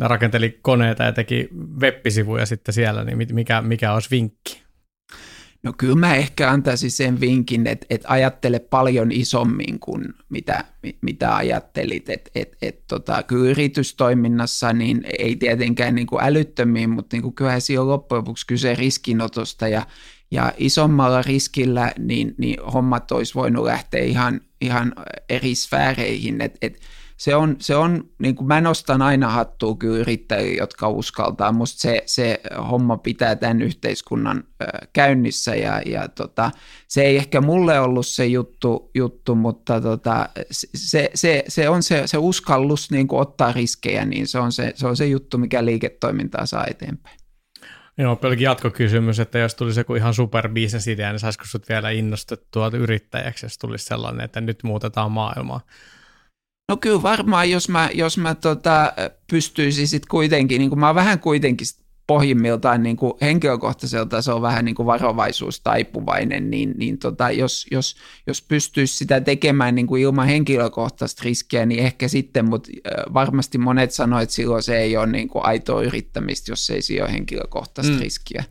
rakenteli 0.00 0.58
koneita 0.62 1.04
ja 1.04 1.12
teki 1.12 1.48
web-sivuja 1.80 2.46
sitten 2.46 2.74
siellä, 2.74 3.04
niin 3.04 3.34
mikä, 3.34 3.62
mikä 3.62 3.92
olisi 3.92 4.10
vinkki? 4.10 4.63
No 5.64 5.72
kyllä 5.78 5.96
mä 5.96 6.14
ehkä 6.14 6.50
antaisin 6.50 6.90
sen 6.90 7.20
vinkin, 7.20 7.66
että, 7.66 7.86
että 7.90 8.08
ajattele 8.08 8.58
paljon 8.58 9.12
isommin 9.12 9.80
kuin 9.80 10.04
mitä, 10.28 10.64
mitä 11.00 11.36
ajattelit. 11.36 12.10
Että, 12.10 12.30
että, 12.34 12.56
että 12.62 12.84
tota, 12.88 13.22
kyllä 13.22 13.50
yritystoiminnassa 13.50 14.72
niin 14.72 15.04
ei 15.18 15.36
tietenkään 15.36 15.94
niin 15.94 16.06
kuin 16.06 16.24
älyttömiin, 16.24 16.90
mutta 16.90 17.16
niin 17.16 17.22
kuin 17.22 17.34
kyllähän 17.34 17.60
siinä 17.60 17.82
on 17.82 17.88
loppujen 17.88 18.18
lopuksi 18.18 18.46
kyse 18.46 18.74
riskinotosta 18.74 19.68
ja, 19.68 19.86
ja 20.30 20.52
isommalla 20.56 21.22
riskillä 21.22 21.92
niin, 21.98 22.34
niin 22.38 22.62
hommat 22.62 23.12
olisi 23.12 23.34
voinut 23.34 23.64
lähteä 23.64 24.04
ihan, 24.04 24.40
ihan 24.60 24.92
eri 25.28 25.54
sfääreihin. 25.54 26.40
Että 26.40 26.78
se 27.16 27.34
on, 27.34 27.56
se 27.58 27.76
on 27.76 28.10
niin 28.18 28.34
kuin 28.34 28.48
mä 28.48 28.60
nostan 28.60 29.02
aina 29.02 29.28
hattua 29.28 29.76
kyllä 29.76 29.98
yrittäjiä, 29.98 30.56
jotka 30.58 30.88
uskaltaa. 30.88 31.52
Musta 31.52 31.80
se, 31.80 32.02
se 32.06 32.40
homma 32.70 32.96
pitää 32.96 33.36
tämän 33.36 33.62
yhteiskunnan 33.62 34.44
käynnissä 34.92 35.54
ja, 35.54 35.82
ja 35.86 36.08
tota, 36.08 36.50
se 36.88 37.02
ei 37.02 37.16
ehkä 37.16 37.40
mulle 37.40 37.80
ollut 37.80 38.06
se 38.06 38.26
juttu, 38.26 38.90
juttu 38.94 39.34
mutta 39.34 39.80
tota, 39.80 40.28
se, 40.50 41.10
se, 41.14 41.44
se, 41.48 41.68
on 41.68 41.82
se, 41.82 42.06
se 42.06 42.18
uskallus 42.18 42.90
niin 42.90 43.08
kuin 43.08 43.20
ottaa 43.20 43.52
riskejä, 43.52 44.04
niin 44.04 44.26
se 44.26 44.38
on 44.38 44.52
se, 44.52 44.72
se 44.74 44.86
on 44.86 44.96
se 44.96 45.06
juttu, 45.06 45.38
mikä 45.38 45.64
liiketoimintaa 45.64 46.46
saa 46.46 46.66
eteenpäin. 46.70 47.18
Joo, 47.98 48.16
pelkin 48.16 48.44
jatkokysymys, 48.44 49.20
että 49.20 49.38
jos 49.38 49.54
tulisi 49.54 49.80
joku 49.80 49.94
ihan 49.94 50.14
super 50.14 50.50
idea, 50.92 51.12
niin 51.12 51.20
saisiko 51.20 51.44
sinut 51.44 51.68
vielä 51.68 51.90
innostettua 51.90 52.70
yrittäjäksi, 52.74 53.46
jos 53.46 53.58
tulisi 53.58 53.84
sellainen, 53.84 54.24
että 54.24 54.40
nyt 54.40 54.62
muutetaan 54.62 55.12
maailmaa? 55.12 55.60
No 56.68 56.76
kyllä 56.76 57.02
varmaan, 57.02 57.50
jos 57.50 57.68
mä, 57.68 57.90
jos 57.94 58.18
mä 58.18 58.34
tota, 58.34 58.92
pystyisin 59.30 59.88
sitten 59.88 60.08
kuitenkin, 60.08 60.58
niin 60.58 60.68
kuin 60.68 60.80
mä 60.80 60.86
oon 60.86 60.94
vähän 60.94 61.18
kuitenkin 61.18 61.66
pohjimmiltaan 62.06 62.82
niin 62.82 62.96
kuin 62.96 63.12
henkilökohtaiselta 63.20 64.22
se 64.22 64.32
on 64.32 64.42
vähän 64.42 64.64
niin 64.64 64.74
kuin 64.74 64.86
varovaisuus 64.86 65.60
taipuvainen, 65.60 66.50
niin, 66.50 66.74
niin 66.76 66.98
tota, 66.98 67.30
jos, 67.30 67.66
jos, 67.70 67.96
jos 68.26 68.42
pystyisi 68.42 68.96
sitä 68.96 69.20
tekemään 69.20 69.74
niin 69.74 69.86
kuin 69.86 70.02
ilman 70.02 70.26
henkilökohtaista 70.26 71.22
riskiä, 71.24 71.66
niin 71.66 71.80
ehkä 71.80 72.08
sitten, 72.08 72.48
mutta 72.48 72.70
varmasti 73.14 73.58
monet 73.58 73.90
sanoivat, 73.90 74.22
että 74.22 74.34
silloin 74.34 74.62
se 74.62 74.78
ei 74.78 74.96
ole 74.96 75.06
niin 75.06 75.28
kuin 75.28 75.46
aitoa 75.46 75.82
yrittämistä, 75.82 76.52
jos 76.52 76.70
ei 76.70 76.82
siinä 76.82 77.04
ole 77.04 77.12
henkilökohtaista 77.12 77.92
mm. 77.92 78.00
riskiä 78.00 78.44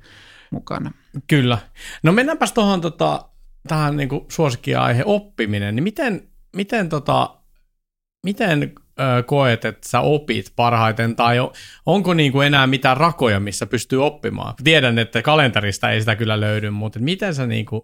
mukana. 0.52 0.92
Kyllä. 1.28 1.58
No 2.04 2.12
mennäänpäs 2.12 2.52
tuohon 2.52 2.82
tota, 2.82 3.26
tähän 3.68 3.98
niin 3.98 4.10
suosikkiaihe 4.30 5.04
oppiminen, 5.06 5.76
niin 5.76 5.84
miten, 5.84 6.28
miten 6.56 6.90
tota, 6.90 7.43
miten 8.24 8.74
koet, 9.26 9.66
että 9.66 9.90
sä 9.90 10.00
opit 10.00 10.54
parhaiten, 10.56 11.16
tai 11.16 11.38
onko 11.86 12.14
niin 12.14 12.32
kuin 12.32 12.48
enää 12.48 12.68
mitään 12.68 12.98
rakoja, 12.98 13.40
missä 13.40 13.66
pystyy 13.66 14.06
oppimaan? 14.06 14.54
Tiedän, 14.64 15.00
että 15.00 15.22
kalenterista 15.22 15.92
ei 15.92 16.00
sitä 16.00 16.16
kyllä 16.16 16.40
löydy, 16.40 16.70
mutta 16.70 17.00
miten 17.00 17.36
sä 17.36 17.48
niin 17.48 17.66
kuin, 17.66 17.82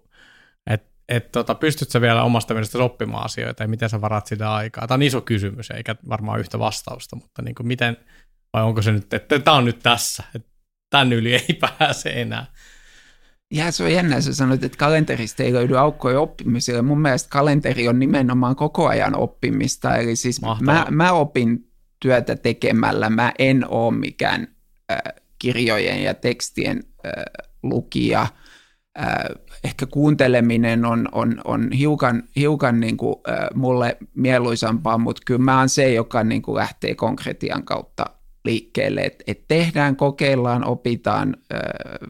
et, 0.70 0.82
et, 1.08 1.32
tota, 1.32 1.54
pystyt 1.54 1.90
sä 1.90 2.00
vielä 2.00 2.22
omasta 2.22 2.54
mielestä 2.54 2.78
oppimaan 2.78 3.24
asioita, 3.24 3.62
ja 3.62 3.68
miten 3.68 3.90
sä 3.90 4.00
varat 4.00 4.26
sitä 4.26 4.54
aikaa? 4.54 4.86
Tämä 4.86 4.96
on 4.96 5.02
iso 5.02 5.20
kysymys, 5.20 5.70
eikä 5.70 5.96
varmaan 6.08 6.40
yhtä 6.40 6.58
vastausta, 6.58 7.16
mutta 7.16 7.42
niin 7.42 7.54
kuin 7.54 7.66
miten, 7.66 7.96
vai 8.52 8.62
onko 8.62 8.82
se 8.82 8.92
nyt, 8.92 9.14
että 9.14 9.38
tämä 9.38 9.56
on 9.56 9.64
nyt 9.64 9.78
tässä, 9.82 10.22
että 10.34 10.48
tämän 10.90 11.12
yli 11.12 11.34
ei 11.34 11.58
pääse 11.78 12.10
enää? 12.10 12.46
Ja 13.52 13.72
se 13.72 13.84
on 13.84 13.92
jännä, 13.92 14.20
sä 14.20 14.34
sanoit, 14.34 14.64
että 14.64 14.78
kalenterista 14.78 15.42
ei 15.42 15.52
löydy 15.52 15.78
aukkoja 15.78 16.20
oppimiselle. 16.20 16.82
Mun 16.82 17.00
mielestä 17.00 17.30
kalenteri 17.30 17.88
on 17.88 17.98
nimenomaan 17.98 18.56
koko 18.56 18.88
ajan 18.88 19.16
oppimista. 19.16 19.96
Eli 19.96 20.16
siis 20.16 20.40
mä, 20.60 20.86
mä 20.90 21.12
opin 21.12 21.70
työtä 22.00 22.36
tekemällä. 22.36 23.10
Mä 23.10 23.32
en 23.38 23.68
ole 23.68 23.94
mikään 23.94 24.48
äh, 24.92 24.98
kirjojen 25.38 26.02
ja 26.02 26.14
tekstien 26.14 26.82
äh, 27.06 27.12
lukija. 27.62 28.26
Äh, 29.00 29.08
ehkä 29.64 29.86
kuunteleminen 29.86 30.84
on, 30.84 31.08
on, 31.12 31.40
on 31.44 31.72
hiukan, 31.72 32.22
hiukan 32.36 32.80
niin 32.80 32.96
kuin, 32.96 33.14
äh, 33.28 33.48
mulle 33.54 33.96
mieluisampaa, 34.14 34.98
mutta 34.98 35.22
kyllä 35.26 35.44
mä 35.44 35.58
oon 35.58 35.68
se, 35.68 35.92
joka 35.92 36.24
niin 36.24 36.42
kuin 36.42 36.56
lähtee 36.56 36.94
konkretian 36.94 37.64
kautta 37.64 38.04
liikkeelle, 38.44 39.00
että 39.00 39.24
et 39.26 39.44
tehdään, 39.48 39.96
kokeillaan, 39.96 40.64
opitaan 40.64 41.36
ö, 41.52 41.56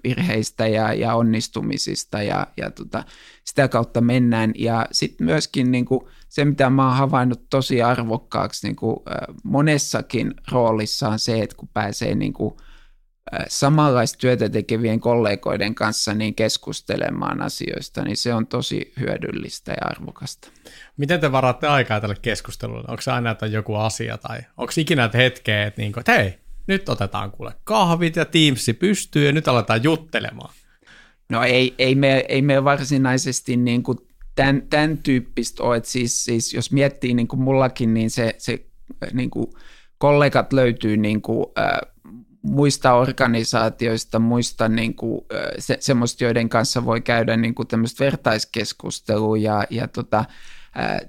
virheistä 0.04 0.66
ja, 0.66 0.92
ja 0.92 1.14
onnistumisista 1.14 2.22
ja, 2.22 2.46
ja 2.56 2.70
tota, 2.70 3.04
sitä 3.44 3.68
kautta 3.68 4.00
mennään. 4.00 4.52
Ja 4.58 4.87
sitten 4.92 5.25
myöskin 5.25 5.72
niin 5.72 5.84
kuin, 5.84 6.00
se, 6.28 6.44
mitä 6.44 6.70
mä 6.70 6.88
oon 6.88 6.96
havainnut 6.96 7.49
tosi 7.50 7.82
arvokkaaksi 7.82 8.66
niin 8.66 8.76
kuin, 8.76 8.96
ö, 9.08 9.12
monessakin 9.44 10.34
roolissa 10.52 11.08
on 11.08 11.18
se, 11.18 11.42
että 11.42 11.56
kun 11.56 11.68
pääsee 11.68 12.14
niin 12.14 12.32
kuin, 12.32 12.54
samanlaista 13.49 14.19
työtä 14.19 14.49
tekevien 14.49 15.00
kollegoiden 15.00 15.75
kanssa 15.75 16.15
niin 16.15 16.35
keskustelemaan 16.35 17.43
asioista, 17.43 18.03
niin 18.03 18.17
se 18.17 18.35
on 18.35 18.47
tosi 18.47 18.93
hyödyllistä 19.00 19.73
ja 19.73 19.87
arvokasta. 19.87 20.49
Miten 20.97 21.21
te 21.21 21.33
varaatte 21.33 21.67
aikaa 21.67 22.00
tälle 22.00 22.17
keskustelulle? 22.23 22.85
Onko 22.89 23.03
se 23.03 23.11
aina, 23.11 23.31
että 23.31 23.47
on 23.47 23.53
joku 23.53 23.75
asia 23.75 24.19
tai 24.19 24.39
onko 24.57 24.73
ikinä 24.77 25.05
että 25.05 25.19
hetkeä, 25.19 25.67
että, 25.67 25.83
niin 25.83 25.93
kuin, 25.93 26.00
että 26.00 26.12
hei, 26.12 26.35
nyt 26.67 26.89
otetaan 26.89 27.31
kuule 27.31 27.53
kahvit 27.65 28.17
ja 28.17 28.25
Teamsi 28.25 28.73
pystyy 28.73 29.27
ja 29.27 29.33
nyt 29.33 29.49
aletaan 29.49 29.83
juttelemaan? 29.83 30.55
No 31.29 31.45
ei, 31.45 31.75
ei, 31.79 31.95
me, 31.95 32.25
ei 32.29 32.43
me 32.43 32.65
varsinaisesti 32.65 33.57
niin 33.57 33.83
kuin 33.83 33.99
tämän, 34.35 34.62
tämän 34.71 34.99
tyyppistä 34.99 35.62
ole, 35.62 35.77
että 35.77 35.89
siis, 35.89 36.25
siis 36.25 36.55
jos 36.55 36.73
miettii 36.73 37.15
niin 37.15 37.29
kuin 37.29 37.41
mullakin, 37.41 37.95
niin 37.95 38.11
se, 38.11 38.35
se 38.39 38.65
niin 39.12 39.31
kuin 39.31 39.47
kollegat 39.99 40.53
löytyy 40.53 40.97
niin 40.97 41.23
kuin, 41.23 41.47
äh, 41.59 41.89
muista 42.42 42.94
organisaatioista, 42.94 44.18
muista 44.18 44.68
niin 44.68 44.94
kuin, 44.94 45.20
se, 45.59 45.76
semmoista, 45.80 46.25
joiden 46.25 46.49
kanssa 46.49 46.85
voi 46.85 47.00
käydä 47.00 47.37
niin 47.37 47.54
kuin 47.54 47.68
tämmöistä 47.68 48.04
vertaiskeskustelua 48.04 49.37
ja, 49.37 49.64
ja 49.70 49.88
tota, 49.88 50.25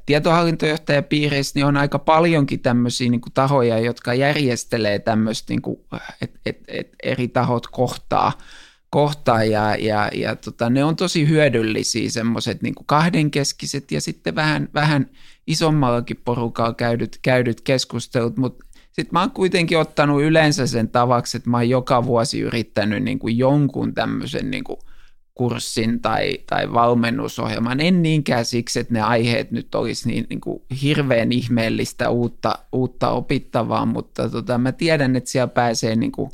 tietohallintojohtajapiireissä 0.05 1.51
niin 1.55 1.65
on 1.65 1.77
aika 1.77 1.99
paljonkin 1.99 2.59
tämmöisiä 2.59 3.09
niin 3.09 3.21
kuin 3.21 3.33
tahoja, 3.33 3.79
jotka 3.79 4.13
järjestelee 4.13 4.99
tämmöistä, 4.99 5.53
niin 5.53 5.61
että 6.21 6.39
et, 6.45 6.59
et 6.67 6.89
eri 7.03 7.27
tahot 7.27 7.67
kohtaa, 7.67 8.31
kohtaa 8.89 9.43
ja, 9.43 9.75
ja, 9.75 10.09
ja 10.13 10.35
tota, 10.35 10.69
ne 10.69 10.83
on 10.83 10.95
tosi 10.95 11.27
hyödyllisiä 11.27 12.09
semmoiset 12.09 12.61
niin 12.61 12.75
kahdenkeskiset 12.85 13.91
ja 13.91 14.01
sitten 14.01 14.35
vähän, 14.35 14.69
vähän 14.73 15.09
isommallakin 15.47 16.21
porukalla 16.25 16.73
käydyt, 16.73 17.19
käydyt 17.21 17.61
keskustelut, 17.61 18.37
mutta 18.37 18.65
sitten 18.91 19.09
mä 19.11 19.19
oon 19.19 19.31
kuitenkin 19.31 19.77
ottanut 19.77 20.21
yleensä 20.21 20.67
sen 20.67 20.89
tavaksi, 20.89 21.37
että 21.37 21.49
mä 21.49 21.57
oon 21.57 21.69
joka 21.69 22.05
vuosi 22.05 22.39
yrittänyt 22.39 23.03
niin 23.03 23.19
kuin 23.19 23.37
jonkun 23.37 23.93
tämmöisen 23.93 24.51
niin 24.51 24.63
kuin 24.63 24.79
kurssin 25.33 26.01
tai, 26.01 26.37
tai 26.47 26.73
valmennusohjelman. 26.73 27.79
En 27.79 28.01
niinkään 28.01 28.45
siksi, 28.45 28.79
että 28.79 28.93
ne 28.93 29.01
aiheet 29.01 29.51
nyt 29.51 29.75
olisi 29.75 30.07
niin, 30.07 30.25
niin 30.29 30.41
kuin 30.41 30.61
hirveän 30.81 31.31
ihmeellistä 31.31 32.09
uutta, 32.09 32.59
uutta 32.71 33.09
opittavaa, 33.09 33.85
mutta 33.85 34.29
tota, 34.29 34.57
mä 34.57 34.71
tiedän, 34.71 35.15
että 35.15 35.29
siellä 35.29 35.47
pääsee 35.47 35.95
niin 35.95 36.11
kuin 36.11 36.31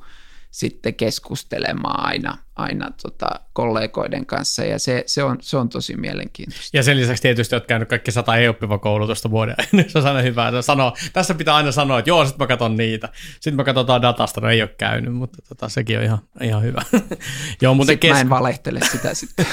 sitten 0.57 0.95
keskustelemaan 0.95 2.05
aina, 2.05 2.37
aina 2.55 2.91
tota 3.01 3.27
kollegoiden 3.53 4.25
kanssa 4.25 4.63
ja 4.63 4.79
se, 4.79 5.03
se, 5.05 5.23
on, 5.23 5.37
se 5.41 5.57
on 5.57 5.69
tosi 5.69 5.97
mielenkiintoista. 5.97 6.77
Ja 6.77 6.83
sen 6.83 6.97
lisäksi 6.97 7.21
tietysti 7.21 7.55
olet 7.55 7.65
käynyt 7.65 7.89
kaikki 7.89 8.11
sata 8.11 8.37
e-oppiva 8.37 8.77
koulutusta 8.77 9.31
vuoden 9.31 9.55
se 9.87 9.99
on 9.99 10.07
aina 10.07 10.21
hyvä. 10.21 10.61
Sanoo, 10.61 10.93
tässä 11.13 11.33
pitää 11.33 11.55
aina 11.55 11.71
sanoa, 11.71 11.99
että 11.99 12.09
joo, 12.09 12.25
sitten 12.25 12.43
mä 12.43 12.47
katson 12.47 12.77
niitä. 12.77 13.09
Sitten 13.33 13.55
mä 13.55 13.63
katsotaan 13.63 14.01
datasta, 14.01 14.41
no 14.41 14.49
ei 14.49 14.61
ole 14.61 14.69
käynyt, 14.77 15.13
mutta 15.13 15.37
tota, 15.49 15.69
sekin 15.69 15.97
on 15.97 16.03
ihan, 16.03 16.19
ihan 16.41 16.63
hyvä. 16.63 16.81
joo, 17.61 17.73
mutta 17.73 17.95
kes... 17.95 18.11
mä 18.11 18.21
en 18.21 18.29
valehtele 18.29 18.79
sitä 18.91 19.13
sitten. 19.13 19.45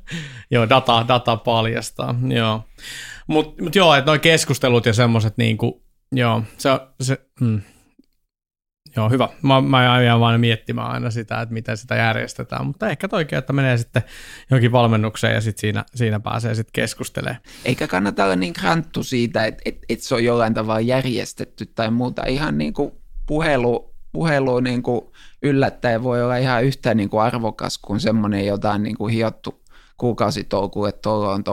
joo, 0.50 0.68
data, 0.68 1.04
data 1.08 1.36
paljastaa, 1.36 2.14
joo. 2.34 2.64
Mutta 3.26 3.62
mut 3.62 3.74
joo, 3.74 3.94
että 3.94 4.10
nuo 4.10 4.18
keskustelut 4.18 4.86
ja 4.86 4.92
semmoiset, 4.92 5.36
niin 5.36 5.58
kuin, 5.58 5.72
joo, 6.12 6.42
se, 6.56 6.70
se 7.00 7.18
mm, 7.40 7.60
Joo, 8.96 9.10
hyvä. 9.10 9.28
Mä, 9.42 9.60
mä 9.60 10.02
jään 10.02 10.20
vaan 10.20 10.40
miettimään 10.40 10.90
aina 10.90 11.10
sitä, 11.10 11.40
että 11.40 11.52
miten 11.52 11.76
sitä 11.76 11.94
järjestetään, 11.94 12.66
mutta 12.66 12.88
ehkä 12.88 13.08
toikin, 13.08 13.38
että 13.38 13.52
menee 13.52 13.76
sitten 13.76 14.02
johonkin 14.50 14.72
valmennukseen 14.72 15.34
ja 15.34 15.40
sitten 15.40 15.60
siinä, 15.60 15.84
siinä 15.94 16.20
pääsee 16.20 16.54
sitten 16.54 16.72
keskustelemaan. 16.72 17.40
Eikä 17.64 17.86
kannata 17.86 18.24
olla 18.24 18.36
niin 18.36 18.52
kranttu 18.52 19.02
siitä, 19.02 19.44
että, 19.44 19.62
että, 19.64 19.86
että 19.88 20.04
se 20.04 20.14
on 20.14 20.24
jollain 20.24 20.54
tavalla 20.54 20.80
järjestetty 20.80 21.66
tai 21.66 21.90
muuta. 21.90 22.26
Ihan 22.26 22.58
niin 22.58 22.72
kuin 22.72 22.92
puhelu, 23.26 23.94
puhelu 24.12 24.60
niin 24.60 24.82
kuin 24.82 25.00
yllättäen 25.42 26.02
voi 26.02 26.22
olla 26.22 26.36
ihan 26.36 26.64
yhtä 26.64 26.94
niin 26.94 27.10
kuin 27.10 27.22
arvokas 27.22 27.78
kuin 27.78 28.00
semmoinen 28.00 28.46
jotain 28.46 28.82
niin 28.82 28.96
kuin 28.96 29.14
hiottu 29.14 29.62
kuukausitolku, 29.96 30.84
että 30.84 31.02
tuolla 31.02 31.32
on 31.32 31.44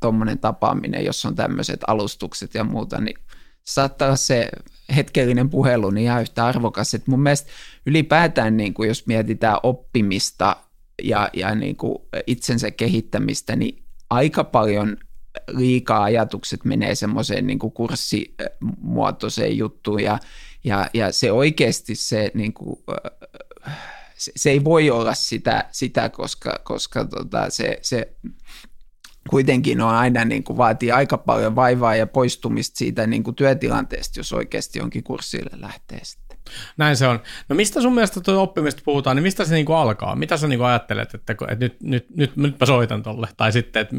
tuommoinen 0.00 0.38
tapaaminen, 0.38 1.04
jos 1.04 1.24
on 1.24 1.34
tämmöiset 1.34 1.80
alustukset 1.86 2.54
ja 2.54 2.64
muuta, 2.64 3.00
niin 3.00 3.16
saattaa 3.62 4.08
olla 4.08 4.16
se 4.16 4.48
hetkellinen 4.96 5.50
puhelu 5.50 5.90
niin 5.90 6.04
ihan 6.04 6.22
yhtä 6.22 6.46
arvokas. 6.46 6.94
Et 6.94 7.06
mun 7.06 7.22
mielestä 7.22 7.50
ylipäätään, 7.86 8.56
niin 8.56 8.74
kuin 8.74 8.88
jos 8.88 9.06
mietitään 9.06 9.58
oppimista 9.62 10.56
ja, 11.02 11.30
ja 11.32 11.54
niin 11.54 11.76
kuin 11.76 11.98
itsensä 12.26 12.70
kehittämistä, 12.70 13.56
niin 13.56 13.84
aika 14.10 14.44
paljon 14.44 14.96
liikaa 15.48 16.02
ajatukset 16.02 16.64
menee 16.64 16.94
semmoiseen 16.94 17.46
niin 17.46 17.58
kuin 17.58 17.72
kurssimuotoiseen 17.72 19.58
juttuun 19.58 20.02
ja, 20.02 20.18
ja, 20.64 20.90
ja 20.94 21.12
se 21.12 21.32
oikeasti 21.32 21.94
se, 21.94 22.30
niin 22.34 22.52
kuin, 22.52 22.78
se, 24.16 24.32
se 24.36 24.50
ei 24.50 24.64
voi 24.64 24.90
olla 24.90 25.14
sitä, 25.14 25.64
sitä 25.70 26.08
koska, 26.08 26.60
koska 26.64 27.04
tota, 27.04 27.50
se, 27.50 27.78
se 27.82 28.12
kuitenkin 29.28 29.80
on 29.80 29.94
aina 29.94 30.24
niin 30.24 30.44
kuin 30.44 30.56
vaatii 30.56 30.92
aika 30.92 31.18
paljon 31.18 31.56
vaivaa 31.56 31.96
ja 31.96 32.06
poistumista 32.06 32.78
siitä 32.78 33.06
niin 33.06 33.22
kuin 33.22 33.36
työtilanteesta, 33.36 34.20
jos 34.20 34.32
oikeasti 34.32 34.78
jonkin 34.78 35.04
kurssille 35.04 35.50
lähtee 35.60 36.00
sitten. 36.02 36.38
Näin 36.76 36.96
se 36.96 37.06
on. 37.06 37.20
No 37.48 37.56
mistä 37.56 37.80
sun 37.80 37.94
mielestä 37.94 38.20
tuo 38.20 38.42
oppimista 38.42 38.82
puhutaan, 38.84 39.16
niin 39.16 39.22
mistä 39.22 39.44
se 39.44 39.54
niin 39.54 39.66
kuin 39.66 39.76
alkaa? 39.76 40.16
Mitä 40.16 40.36
sä 40.36 40.48
niin 40.48 40.58
kuin 40.58 40.68
ajattelet, 40.68 41.14
että, 41.14 41.32
että 41.32 41.64
nyt, 41.64 41.82
nyt, 41.82 42.16
nyt, 42.16 42.36
nyt 42.36 42.60
mä 42.60 42.66
soitan 42.66 43.02
tolle? 43.02 43.28
Tai 43.36 43.52
sitten, 43.52 43.82
että 43.82 43.96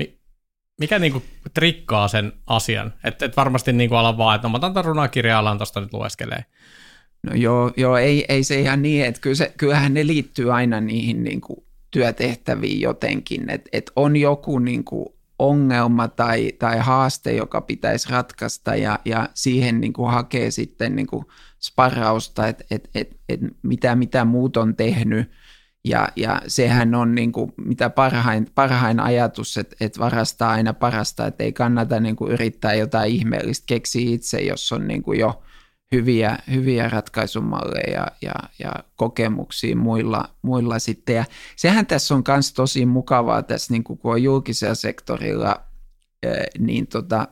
mikä 0.79 0.99
niin 0.99 1.11
kuin 1.11 1.23
trikkaa 1.53 2.07
sen 2.07 2.33
asian? 2.47 2.93
Että 3.03 3.25
et 3.25 3.37
varmasti 3.37 3.73
niin 3.73 3.89
kuin 3.89 3.99
ala 3.99 4.17
vaan, 4.17 4.35
että 4.35 4.47
no 4.47 4.51
mä 4.51 4.55
otan 4.55 4.73
tämän 4.73 4.85
runakirja 4.85 5.39
alan 5.39 5.57
tuosta 5.57 5.81
nyt 5.81 5.93
lueskelee. 5.93 6.45
No 7.23 7.35
joo, 7.35 7.71
joo 7.77 7.97
ei, 7.97 8.25
ei 8.29 8.43
se 8.43 8.59
ihan 8.59 8.81
niin, 8.81 9.05
että 9.05 9.21
kyllä 9.21 9.35
se, 9.35 9.53
kyllähän 9.57 9.93
ne 9.93 10.07
liittyy 10.07 10.53
aina 10.53 10.81
niihin 10.81 11.23
niin 11.23 11.41
kuin 11.41 11.65
työtehtäviin 11.91 12.81
jotenkin, 12.81 13.49
että 13.49 13.69
et 13.73 13.91
on 13.95 14.15
joku 14.15 14.59
niin 14.59 14.83
kuin 14.83 15.05
ongelma 15.39 16.07
tai, 16.07 16.51
tai 16.59 16.77
haaste, 16.77 17.33
joka 17.33 17.61
pitäisi 17.61 18.09
ratkaista 18.09 18.75
ja, 18.75 18.99
ja 19.05 19.29
siihen 19.33 19.81
niin 19.81 19.93
kuin 19.93 20.11
hakee 20.11 20.51
sitten 20.51 20.95
niin 20.95 21.07
kuin 21.07 21.25
sparrausta, 21.61 22.47
että 22.47 22.63
et, 22.71 22.89
et, 22.95 23.19
et 23.29 23.39
mitä, 23.63 23.95
mitä 23.95 24.25
muut 24.25 24.57
on 24.57 24.75
tehnyt. 24.75 25.31
Ja, 25.85 26.07
ja 26.15 26.41
sehän 26.47 26.95
on 26.95 27.15
niin 27.15 27.31
kuin 27.31 27.53
mitä 27.65 27.89
parhain, 27.89 28.47
parhain 28.55 28.99
ajatus, 28.99 29.57
että, 29.57 29.75
että 29.79 29.99
varastaa 29.99 30.51
aina 30.51 30.73
parasta, 30.73 31.27
että 31.27 31.43
ei 31.43 31.53
kannata 31.53 31.99
niin 31.99 32.15
kuin 32.15 32.31
yrittää 32.31 32.73
jotain 32.73 33.11
ihmeellistä 33.11 33.63
keksiä 33.67 34.13
itse, 34.13 34.41
jos 34.41 34.71
on 34.71 34.87
niin 34.87 35.03
kuin 35.03 35.19
jo 35.19 35.41
hyviä, 35.91 36.37
hyviä 36.51 36.89
ratkaisumalleja 36.89 38.07
ja, 38.21 38.33
ja 38.59 38.71
kokemuksia 38.95 39.75
muilla, 39.75 40.29
muilla 40.41 40.79
sitten. 40.79 41.15
Ja 41.15 41.25
sehän 41.55 41.85
tässä 41.85 42.15
on 42.15 42.23
myös 42.27 42.53
tosi 42.53 42.85
mukavaa 42.85 43.43
tässä, 43.43 43.73
niin 43.73 43.83
kun 43.83 43.99
on 44.03 44.23
julkisella 44.23 44.75
sektorilla, 44.75 45.61
niin 46.59 46.87
tota, 46.87 47.27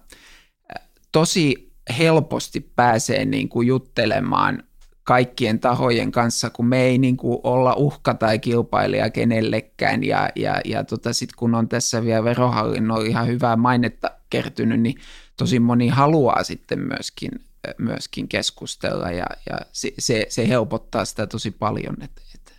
tosi 1.11 1.73
helposti 1.97 2.59
pääsee 2.75 3.25
niin 3.25 3.49
kuin 3.49 3.67
juttelemaan 3.67 4.63
kaikkien 5.03 5.59
tahojen 5.59 6.11
kanssa, 6.11 6.49
kun 6.49 6.65
me 6.65 6.81
ei 6.81 6.97
niin 6.97 7.17
kuin 7.17 7.39
olla 7.43 7.73
uhka 7.73 8.13
tai 8.13 8.39
kilpailija 8.39 9.09
kenellekään. 9.09 10.03
Ja, 10.03 10.29
ja, 10.35 10.61
ja 10.65 10.83
tota, 10.83 11.13
sitten 11.13 11.37
kun 11.37 11.55
on 11.55 11.69
tässä 11.69 12.03
vielä 12.03 12.23
verohallinnon 12.23 13.05
ihan 13.05 13.27
hyvää 13.27 13.55
mainetta 13.55 14.11
kertynyt, 14.29 14.81
niin 14.81 14.95
tosi 15.37 15.59
moni 15.59 15.87
haluaa 15.87 16.43
sitten 16.43 16.79
myöskin 16.79 17.31
myöskin 17.77 18.27
keskustella 18.27 19.11
ja, 19.11 19.25
ja 19.49 19.57
se, 19.99 20.25
se, 20.29 20.47
helpottaa 20.47 21.05
sitä 21.05 21.27
tosi 21.27 21.51
paljon. 21.51 21.95
Että, 22.03 22.21
että. 22.35 22.51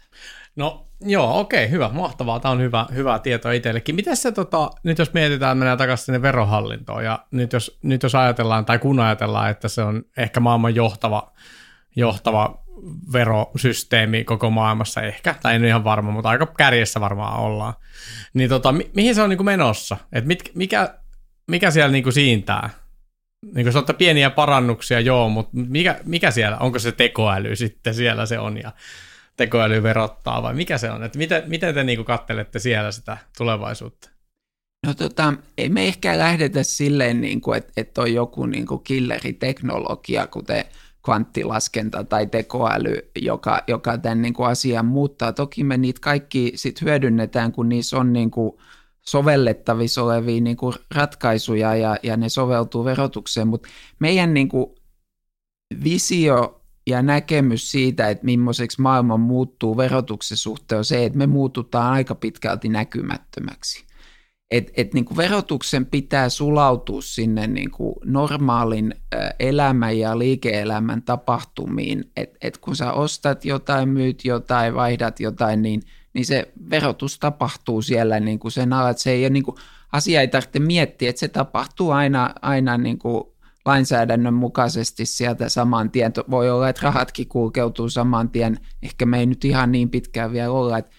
No 0.56 0.86
joo, 1.00 1.40
okei, 1.40 1.70
hyvä, 1.70 1.90
mahtavaa. 1.92 2.40
Tämä 2.40 2.52
on 2.52 2.60
hyvä, 2.60 2.86
hyvä 2.94 3.18
tieto 3.18 3.50
itsellekin. 3.50 3.94
Miten 3.94 4.16
se, 4.16 4.32
tota, 4.32 4.70
nyt 4.82 4.98
jos 4.98 5.12
mietitään, 5.12 5.58
mennään 5.58 5.78
takaisin 5.78 6.04
sinne 6.04 6.22
verohallintoon 6.22 7.04
ja 7.04 7.26
nyt 7.30 7.52
jos, 7.52 7.78
nyt 7.82 8.02
jos 8.02 8.14
ajatellaan 8.14 8.64
tai 8.64 8.78
kun 8.78 9.00
ajatellaan, 9.00 9.50
että 9.50 9.68
se 9.68 9.82
on 9.82 10.02
ehkä 10.16 10.40
maailman 10.40 10.74
johtava, 10.74 11.32
johtava 11.96 12.64
verosysteemi 13.12 14.24
koko 14.24 14.50
maailmassa 14.50 15.02
ehkä, 15.02 15.34
tai 15.42 15.54
en 15.54 15.62
ole 15.62 15.68
ihan 15.68 15.84
varma, 15.84 16.10
mutta 16.10 16.28
aika 16.28 16.46
kärjessä 16.46 17.00
varmaan 17.00 17.40
ollaan. 17.40 17.74
Niin 18.34 18.48
tota, 18.48 18.72
mi- 18.72 18.90
mihin 18.94 19.14
se 19.14 19.22
on 19.22 19.30
niin 19.30 19.38
kuin 19.38 19.44
menossa? 19.44 19.96
Et 20.12 20.24
mit, 20.24 20.50
mikä, 20.54 20.94
mikä 21.50 21.70
siellä 21.70 21.92
niin 21.92 22.02
kuin 22.02 22.12
siintää? 22.12 22.70
Niin 23.46 23.64
kuin 23.64 23.72
sanotte, 23.72 23.92
pieniä 23.92 24.30
parannuksia, 24.30 25.00
joo, 25.00 25.28
mutta 25.28 25.50
mikä, 25.52 26.00
mikä 26.04 26.30
siellä, 26.30 26.58
onko 26.58 26.78
se 26.78 26.92
tekoäly 26.92 27.56
sitten, 27.56 27.94
siellä 27.94 28.26
se 28.26 28.38
on 28.38 28.58
ja 28.58 28.72
tekoäly 29.36 29.82
verottaa 29.82 30.42
vai 30.42 30.54
mikä 30.54 30.78
se 30.78 30.90
on, 30.90 31.04
että 31.04 31.18
miten, 31.18 31.42
miten 31.46 31.74
te 31.74 31.84
niin 31.84 32.04
kattelette 32.04 32.58
siellä 32.58 32.92
sitä 32.92 33.18
tulevaisuutta? 33.38 34.10
No 34.86 34.94
tota, 34.94 35.34
ei 35.58 35.68
me 35.68 35.86
ehkä 35.86 36.18
lähdetä 36.18 36.62
silleen, 36.62 37.20
niin 37.20 37.40
kuin, 37.40 37.58
että, 37.58 37.72
että 37.76 38.00
on 38.00 38.14
joku 38.14 38.46
niin 38.46 38.66
kuin 38.66 38.82
killeriteknologia, 38.84 40.26
kuten 40.26 40.64
kvanttilaskenta 41.04 42.04
tai 42.04 42.26
tekoäly, 42.26 43.10
joka, 43.20 43.62
joka 43.66 43.98
tämän 43.98 44.22
niin 44.22 44.34
kuin 44.34 44.48
asian 44.48 44.86
muuttaa. 44.86 45.32
Toki 45.32 45.64
me 45.64 45.76
niitä 45.76 46.00
kaikki 46.00 46.52
sit 46.54 46.82
hyödynnetään, 46.82 47.52
kun 47.52 47.68
niissä 47.68 47.96
on 47.96 48.12
niin 48.12 48.30
kuin 48.30 48.52
sovellettavissa 49.06 50.02
olevia 50.02 50.40
niin 50.40 50.56
kuin 50.56 50.74
ratkaisuja 50.94 51.76
ja, 51.76 51.96
ja 52.02 52.16
ne 52.16 52.28
soveltuu 52.28 52.84
verotukseen, 52.84 53.48
mutta 53.48 53.68
meidän 53.98 54.34
niin 54.34 54.48
kuin 54.48 54.66
visio 55.84 56.62
ja 56.86 57.02
näkemys 57.02 57.70
siitä, 57.70 58.08
että 58.08 58.24
millaiseksi 58.24 58.80
maailma 58.80 59.16
muuttuu 59.16 59.76
verotuksen 59.76 60.36
suhteen 60.36 60.78
on 60.78 60.84
se, 60.84 61.04
että 61.04 61.18
me 61.18 61.26
muututaan 61.26 61.92
aika 61.92 62.14
pitkälti 62.14 62.68
näkymättömäksi. 62.68 63.84
Et, 64.50 64.70
et 64.76 64.94
niin 64.94 65.04
kuin 65.04 65.16
verotuksen 65.16 65.86
pitää 65.86 66.28
sulautua 66.28 67.02
sinne 67.02 67.46
niin 67.46 67.70
kuin 67.70 67.94
normaalin 68.04 68.94
elämän 69.38 69.98
ja 69.98 70.18
liike-elämän 70.18 71.02
tapahtumiin, 71.02 72.10
että 72.16 72.38
et 72.40 72.58
kun 72.58 72.76
sä 72.76 72.92
ostat 72.92 73.44
jotain, 73.44 73.88
myyt 73.88 74.24
jotain, 74.24 74.74
vaihdat 74.74 75.20
jotain, 75.20 75.62
niin– 75.62 75.82
niin 76.14 76.26
se 76.26 76.52
verotus 76.70 77.18
tapahtuu 77.18 77.82
siellä 77.82 78.20
niin 78.20 78.38
kuin 78.38 78.52
sen 78.52 78.72
alla, 78.72 78.90
että 78.90 79.02
se 79.02 79.10
ei 79.10 79.22
ole 79.22 79.30
niin 79.30 79.42
kuin, 79.42 79.56
asia 79.92 80.20
ei 80.20 80.28
tarvitse 80.28 80.58
miettiä, 80.58 81.10
että 81.10 81.20
se 81.20 81.28
tapahtuu 81.28 81.90
aina, 81.90 82.34
aina 82.42 82.78
niin 82.78 82.98
kuin 82.98 83.24
lainsäädännön 83.64 84.34
mukaisesti 84.34 85.06
sieltä 85.06 85.48
saman 85.48 85.90
tien. 85.90 86.12
Voi 86.30 86.50
olla, 86.50 86.68
että 86.68 86.82
rahatkin 86.82 87.28
kulkeutuu 87.28 87.88
saman 87.88 88.30
tien, 88.30 88.58
ehkä 88.82 89.06
me 89.06 89.18
ei 89.18 89.26
nyt 89.26 89.44
ihan 89.44 89.72
niin 89.72 89.90
pitkään 89.90 90.32
vielä 90.32 90.50
olla, 90.50 90.78
että, 90.78 90.90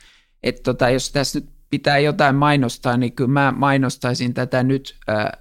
että 0.43 0.63
tota, 0.63 0.89
jos 0.89 1.11
tässä 1.11 1.39
nyt 1.39 1.49
pitää 1.69 1.99
jotain 1.99 2.35
mainostaa, 2.35 2.97
niin 2.97 3.13
kyllä 3.13 3.31
mä 3.31 3.53
mainostaisin 3.57 4.33
tätä 4.33 4.63
nyt 4.63 4.95
ää, 5.07 5.31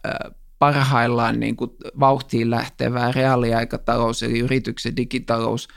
parhaillaan 0.59 1.41
niin 1.41 1.57
kuin 1.57 1.71
vauhtiin 2.01 2.51
lähtevää 2.51 3.13
reaaliaikatalous, 3.13 4.23
eli 4.23 4.39
yrityksen 4.39 4.97
digitalous, 4.97 5.69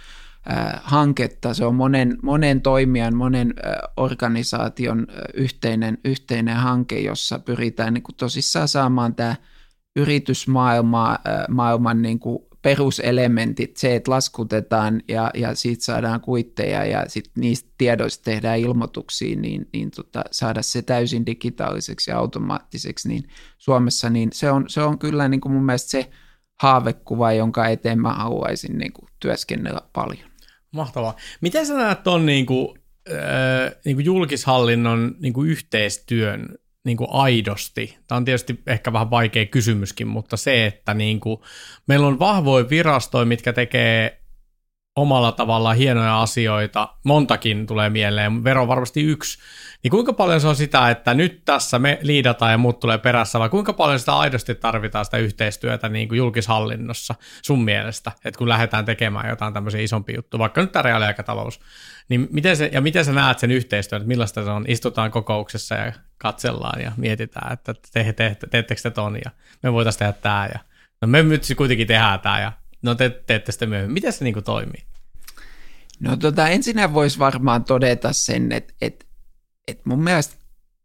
hanketta. 0.84 1.54
Se 1.54 1.66
on 1.66 1.76
monen, 1.76 2.18
monen 2.24 2.62
toimijan, 2.62 3.16
monen 3.16 3.54
organisaation 3.98 5.08
yhteinen, 5.34 5.98
yhteinen 6.06 6.56
hanke, 6.56 7.00
jossa 7.00 7.40
pyritään 7.40 7.94
niin 7.94 8.04
kuin 8.04 8.16
tosissaan 8.16 8.68
saamaan 8.68 9.16
tämä 9.16 9.36
yritysmaailma, 9.96 11.18
maailman 11.50 12.02
niin 12.02 12.20
kuin 12.20 12.40
peruselementit, 12.62 13.78
se, 13.78 13.96
että 13.96 14.12
laskutetaan 14.12 15.02
ja, 15.08 15.32
ja 15.34 15.56
siitä 15.56 15.84
saadaan 15.84 16.22
kuitteja 16.22 16.86
ja 16.86 17.06
sitten 17.08 17.42
niistä 17.42 17.70
tiedoista 17.78 18.24
tehdään 18.24 18.60
ilmoituksia, 18.60 19.36
niin, 19.36 19.70
niin 19.74 19.92
tota, 19.92 20.24
saada 20.32 20.62
se 20.62 20.82
täysin 20.82 21.26
digitaaliseksi 21.26 22.12
ja 22.12 22.18
automaattiseksi, 22.18 23.08
niin 23.08 23.24
Suomessa 23.58 24.10
niin 24.10 24.30
se, 24.34 24.52
on, 24.52 24.66
se 24.68 24.82
on 24.82 25.00
kyllä 25.00 25.28
niin 25.28 25.42
kuin 25.42 25.52
mun 25.52 25.66
mielestä 25.66 25.92
se 25.92 26.10
haavekuva, 26.62 27.34
jonka 27.34 27.68
eteen 27.68 28.02
mä 28.02 28.14
haluaisin 28.14 28.78
niin 28.78 28.94
kuin 28.94 29.10
työskennellä 29.20 29.82
paljon. 29.94 30.33
Mahtavaa. 30.74 31.16
Miten 31.42 31.66
sä 31.66 31.74
näet 31.74 32.04
tuon 32.04 32.26
niin 32.26 32.46
kuin, 32.46 32.80
äh, 33.12 33.76
niin 33.86 33.96
kuin 33.96 34.06
julkishallinnon 34.06 35.16
niin 35.20 35.34
kuin 35.34 35.50
yhteistyön 35.50 36.56
niin 36.86 36.98
kuin 36.98 37.08
aidosti? 37.12 37.98
Tämä 38.08 38.18
on 38.18 38.26
tietysti 38.26 38.62
ehkä 38.68 38.94
vähän 38.94 39.10
vaikea 39.10 39.46
kysymyskin, 39.46 40.08
mutta 40.08 40.38
se, 40.38 40.66
että 40.66 40.94
niin 40.94 41.20
kuin, 41.20 41.38
meillä 41.88 42.08
on 42.08 42.20
vahvoja 42.20 42.70
virastoja, 42.70 43.26
mitkä 43.26 43.54
tekee 43.54 44.23
omalla 44.96 45.32
tavallaan 45.32 45.76
hienoja 45.76 46.22
asioita, 46.22 46.88
montakin 47.04 47.68
tulee 47.68 47.90
mieleen, 47.90 48.44
vero 48.44 48.62
on 48.62 48.68
varmasti 48.68 49.02
yksi, 49.02 49.38
niin 49.84 49.92
kuinka 49.92 50.14
paljon 50.14 50.42
se 50.42 50.48
on 50.48 50.56
sitä, 50.56 50.90
että 50.90 51.14
nyt 51.14 51.42
tässä 51.46 51.80
me 51.80 52.00
liidataan 52.02 52.52
ja 52.52 52.58
muut 52.58 52.80
tulee 52.80 52.98
perässä, 52.98 53.40
vai 53.40 53.50
kuinka 53.50 53.74
paljon 53.74 54.00
sitä 54.00 54.18
aidosti 54.18 54.56
tarvitaan 54.56 55.06
sitä 55.06 55.18
yhteistyötä 55.18 55.90
niin 55.90 56.08
kuin 56.08 56.18
julkishallinnossa 56.18 57.16
sun 57.42 57.64
mielestä, 57.64 58.12
että 58.26 58.38
kun 58.38 58.50
lähdetään 58.50 58.86
tekemään 58.86 59.30
jotain 59.30 59.54
tämmöisiä 59.54 59.82
isompia 59.82 60.16
juttuja, 60.16 60.40
vaikka 60.40 60.62
nyt 60.62 60.72
tämä 60.72 60.84
reaaliaikatalous, 60.84 61.60
niin 62.10 62.28
miten 62.32 62.58
se, 62.58 62.70
ja 62.74 62.82
miten 62.82 63.06
sä 63.06 63.12
näet 63.12 63.40
sen 63.40 63.52
yhteistyön, 63.52 64.02
että 64.02 64.08
millaista 64.08 64.44
se 64.44 64.50
on, 64.50 64.66
istutaan 64.68 65.12
kokouksessa 65.12 65.76
ja 65.76 65.94
katsellaan 66.18 66.82
ja 66.82 66.92
mietitään, 66.98 67.54
että 67.54 67.74
te, 67.74 68.14
te, 68.14 68.14
te, 68.14 68.48
teettekö 68.48 68.82
te 68.82 68.92
ton 68.92 69.16
ja 69.26 69.32
me 69.64 69.74
voitaisiin 69.74 70.00
tehdä 70.00 70.14
tämä 70.14 70.50
ja 70.54 70.60
no 71.02 71.08
me 71.08 71.24
nyt 71.24 71.44
kuitenkin 71.58 71.88
tehdään 71.88 72.20
tämä 72.20 72.42
ja 72.42 72.52
no 72.84 72.96
te 72.96 73.10
teette 73.10 73.52
sitten 73.52 73.70
myöhemmin. 73.70 73.94
Miten 73.94 74.14
se 74.14 74.24
niin 74.24 74.34
kuin 74.34 74.44
toimii? 74.44 74.84
No 76.00 76.18
tota, 76.18 76.48
ensinnä 76.48 76.94
voisi 76.94 77.20
varmaan 77.20 77.64
todeta 77.64 78.14
sen, 78.14 78.52
että, 78.52 78.74
että, 78.82 79.06
että 79.68 79.84
mun 79.86 80.04
mielestä 80.04 80.36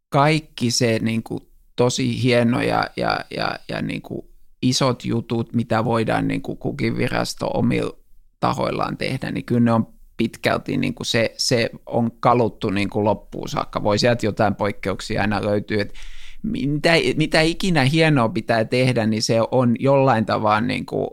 kaikki 0.09 0.71
se 0.71 0.99
niin 1.03 1.23
kuin, 1.23 1.49
tosi 1.77 2.23
hieno 2.23 2.63
ja, 2.63 2.91
ja, 2.97 3.21
ja, 3.31 3.59
ja 3.69 3.83
niin 3.83 4.03
kuin, 4.03 4.29
isot 4.63 5.05
jutut, 5.05 5.55
mitä 5.55 5.85
voidaan 5.85 6.29
niin 6.29 6.43
kuin, 6.43 6.59
kukin 6.59 6.97
virasto 6.97 7.51
omilla 7.55 7.97
tahoillaan 8.41 8.97
tehdä, 8.97 9.31
niin 9.31 9.45
kyllä 9.45 9.61
ne 9.61 9.73
on 9.73 9.87
pitkälti 10.17 10.77
niin 10.77 10.95
kuin 10.95 11.07
se, 11.07 11.35
se 11.37 11.71
on 11.87 12.11
kaluttu 12.21 12.71
niin 12.71 12.91
kuin 12.91 13.05
loppuun 13.05 13.49
saakka. 13.49 13.83
Voi 13.83 13.99
sieltä 13.99 14.27
jotain 14.27 14.55
poikkeuksia 14.55 15.21
aina 15.21 15.45
löytyy, 15.45 15.81
että 15.81 15.95
mitä, 16.43 16.93
mitä 17.17 17.41
ikinä 17.41 17.85
hienoa 17.85 18.29
pitää 18.29 18.65
tehdä, 18.65 19.07
niin 19.07 19.23
se 19.23 19.39
on 19.51 19.77
jollain 19.79 20.27
tavalla 20.27 20.61
niin 20.61 20.87
kuin, 20.87 21.09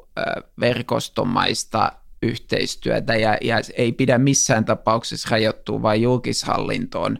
verkostomaista 0.59 1.91
yhteistyötä 2.21 3.15
ja, 3.15 3.37
ja 3.41 3.57
ei 3.77 3.91
pidä 3.91 4.17
missään 4.17 4.65
tapauksessa 4.65 5.27
rajoittua 5.31 5.81
vain 5.81 6.01
julkishallintoon. 6.01 7.19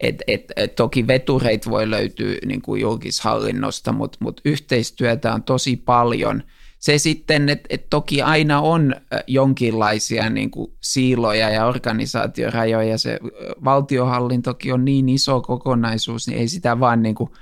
Et, 0.00 0.22
et, 0.26 0.52
et 0.56 0.74
toki 0.74 1.06
vetureit 1.06 1.70
voi 1.70 1.90
löytyä 1.90 2.34
niin 2.46 2.62
kuin 2.62 2.80
julkishallinnosta, 2.80 3.92
mutta 3.92 4.18
mut 4.20 4.40
yhteistyötä 4.44 5.34
on 5.34 5.42
tosi 5.42 5.76
paljon. 5.76 6.42
Se 6.78 6.98
sitten, 6.98 7.48
että 7.48 7.66
et 7.70 7.90
toki 7.90 8.22
aina 8.22 8.60
on 8.60 8.94
jonkinlaisia 9.26 10.30
niin 10.30 10.50
kuin 10.50 10.72
siiloja 10.80 11.50
ja 11.50 11.66
organisaatiorajoja. 11.66 12.98
Se 12.98 13.18
valtiohallintokin 13.64 14.74
on 14.74 14.84
niin 14.84 15.08
iso 15.08 15.40
kokonaisuus, 15.40 16.28
niin 16.28 16.38
ei 16.38 16.48
sitä 16.48 16.80
vaan 16.80 17.02
niin 17.02 17.14
kuin– 17.14 17.30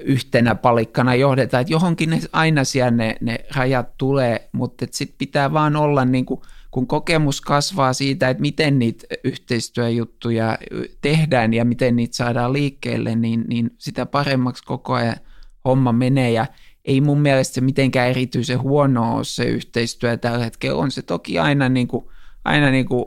yhtenä 0.00 0.54
palikkana 0.54 1.14
johdeta, 1.14 1.60
että 1.60 1.72
johonkin 1.72 2.10
ne, 2.10 2.20
aina 2.32 2.64
siellä 2.64 2.90
ne, 2.90 3.16
ne 3.20 3.38
rajat 3.56 3.96
tulee, 3.98 4.48
mutta 4.52 4.86
sitten 4.90 5.18
pitää 5.18 5.52
vaan 5.52 5.76
olla 5.76 6.04
niin 6.04 6.26
kuin, 6.26 6.40
kun 6.70 6.86
kokemus 6.86 7.40
kasvaa 7.40 7.92
siitä, 7.92 8.28
että 8.28 8.40
miten 8.40 8.78
niitä 8.78 9.06
yhteistyöjuttuja 9.24 10.58
tehdään 11.00 11.54
ja 11.54 11.64
miten 11.64 11.96
niitä 11.96 12.16
saadaan 12.16 12.52
liikkeelle, 12.52 13.14
niin, 13.14 13.44
niin 13.48 13.70
sitä 13.78 14.06
paremmaksi 14.06 14.64
koko 14.64 14.94
ajan 14.94 15.16
homma 15.64 15.92
menee 15.92 16.30
ja 16.30 16.46
ei 16.88 17.00
mun 17.00 17.20
mielestä 17.20 17.54
se 17.54 17.60
mitenkään 17.60 18.10
erityisen 18.10 18.62
huono 18.62 19.16
ole 19.16 19.24
se 19.24 19.44
yhteistyö 19.44 20.16
tällä 20.16 20.44
hetkellä. 20.44 20.78
On 20.78 20.90
se 20.90 21.02
toki 21.02 21.38
aina, 21.38 21.68
niin 21.68 21.88
kuin, 21.88 22.04
aina 22.44 22.70
niin 22.70 22.86
kuin 22.86 23.04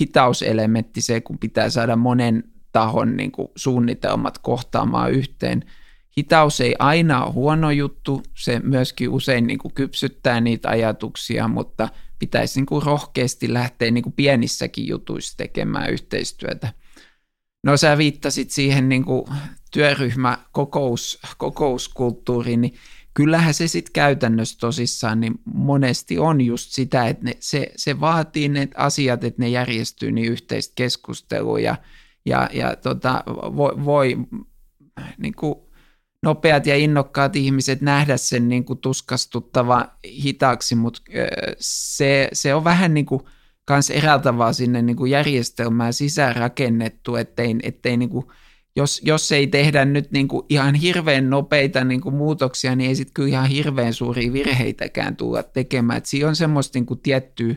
hitauselementti 0.00 1.00
se, 1.00 1.20
kun 1.20 1.38
pitää 1.38 1.70
saada 1.70 1.96
monen 1.96 2.44
tahon 2.72 3.16
niin 3.16 3.32
kuin 3.32 3.48
suunnitelmat 3.56 4.38
kohtaamaan 4.38 5.12
yhteen– 5.12 5.64
Hitaus 6.18 6.60
ei 6.60 6.74
aina 6.78 7.24
ole 7.24 7.32
huono 7.32 7.70
juttu, 7.70 8.22
se 8.34 8.60
myöskin 8.64 9.08
usein 9.08 9.46
niin 9.46 9.58
kuin 9.58 9.74
kypsyttää 9.74 10.40
niitä 10.40 10.68
ajatuksia, 10.68 11.48
mutta 11.48 11.88
pitäisi 12.18 12.60
niin 12.60 12.66
kuin 12.66 12.82
rohkeasti 12.82 13.52
lähteä 13.52 13.90
niin 13.90 14.04
kuin 14.04 14.12
pienissäkin 14.12 14.86
jutuissa 14.86 15.36
tekemään 15.36 15.90
yhteistyötä. 15.90 16.72
No 17.64 17.76
sä 17.76 17.98
viittasit 17.98 18.50
siihen 18.50 18.88
niin 18.88 19.04
kuin 19.04 19.24
työryhmä 19.70 20.38
kokous, 20.52 21.20
kokouskulttuuriin, 21.38 22.60
niin 22.60 22.74
kyllähän 23.14 23.54
se 23.54 23.68
sitten 23.68 23.92
käytännössä 23.92 24.58
tosissaan 24.58 25.20
niin 25.20 25.34
monesti 25.54 26.18
on 26.18 26.40
just 26.40 26.70
sitä, 26.70 27.08
että 27.08 27.24
ne, 27.24 27.36
se, 27.40 27.72
se 27.76 28.00
vaatii 28.00 28.48
ne 28.48 28.68
asiat, 28.76 29.24
että 29.24 29.42
ne 29.42 29.48
järjestyy 29.48 30.12
niin 30.12 30.32
yhteistä 30.32 30.72
keskustelua 30.76 31.60
ja, 31.60 31.76
ja, 32.26 32.48
ja 32.52 32.76
tota, 32.76 33.24
voi, 33.26 33.84
voi 33.84 34.16
niin 35.18 35.34
kuin 35.34 35.54
nopeat 36.22 36.66
ja 36.66 36.76
innokkaat 36.76 37.36
ihmiset 37.36 37.80
nähdä 37.80 38.16
sen 38.16 38.48
niin 38.48 38.64
kuin 38.64 38.78
tuskastuttava 38.78 39.88
hitaaksi, 40.22 40.74
mutta 40.74 41.02
se, 41.58 42.28
se 42.32 42.54
on 42.54 42.64
vähän 42.64 42.94
niin 42.94 43.06
kuin 43.06 43.22
kans 43.64 43.90
eräältä 43.90 44.34
sinne 44.52 44.82
niin 44.82 44.96
kuin 44.96 45.10
järjestelmään 45.10 45.92
sisään 45.92 46.36
rakennettu, 46.36 47.16
ettei, 47.16 47.56
ettei 47.62 47.96
niin 47.96 48.10
kuin, 48.10 48.26
jos, 48.76 49.00
jos 49.04 49.32
ei 49.32 49.46
tehdä 49.46 49.84
nyt 49.84 50.10
niin 50.10 50.28
kuin 50.28 50.46
ihan 50.48 50.74
hirveän 50.74 51.30
nopeita 51.30 51.84
niin 51.84 52.00
kuin 52.00 52.14
muutoksia, 52.14 52.76
niin 52.76 52.88
ei 52.88 52.96
sitten 52.96 53.14
kyllä 53.14 53.28
ihan 53.28 53.48
hirveän 53.48 53.94
suuria 53.94 54.32
virheitäkään 54.32 55.16
tulla 55.16 55.42
tekemään. 55.42 55.98
Et 55.98 56.06
siinä 56.06 56.28
on 56.28 56.36
semmoista 56.36 56.78
niin 56.78 56.86
kuin 56.86 57.00
tiettyä, 57.00 57.54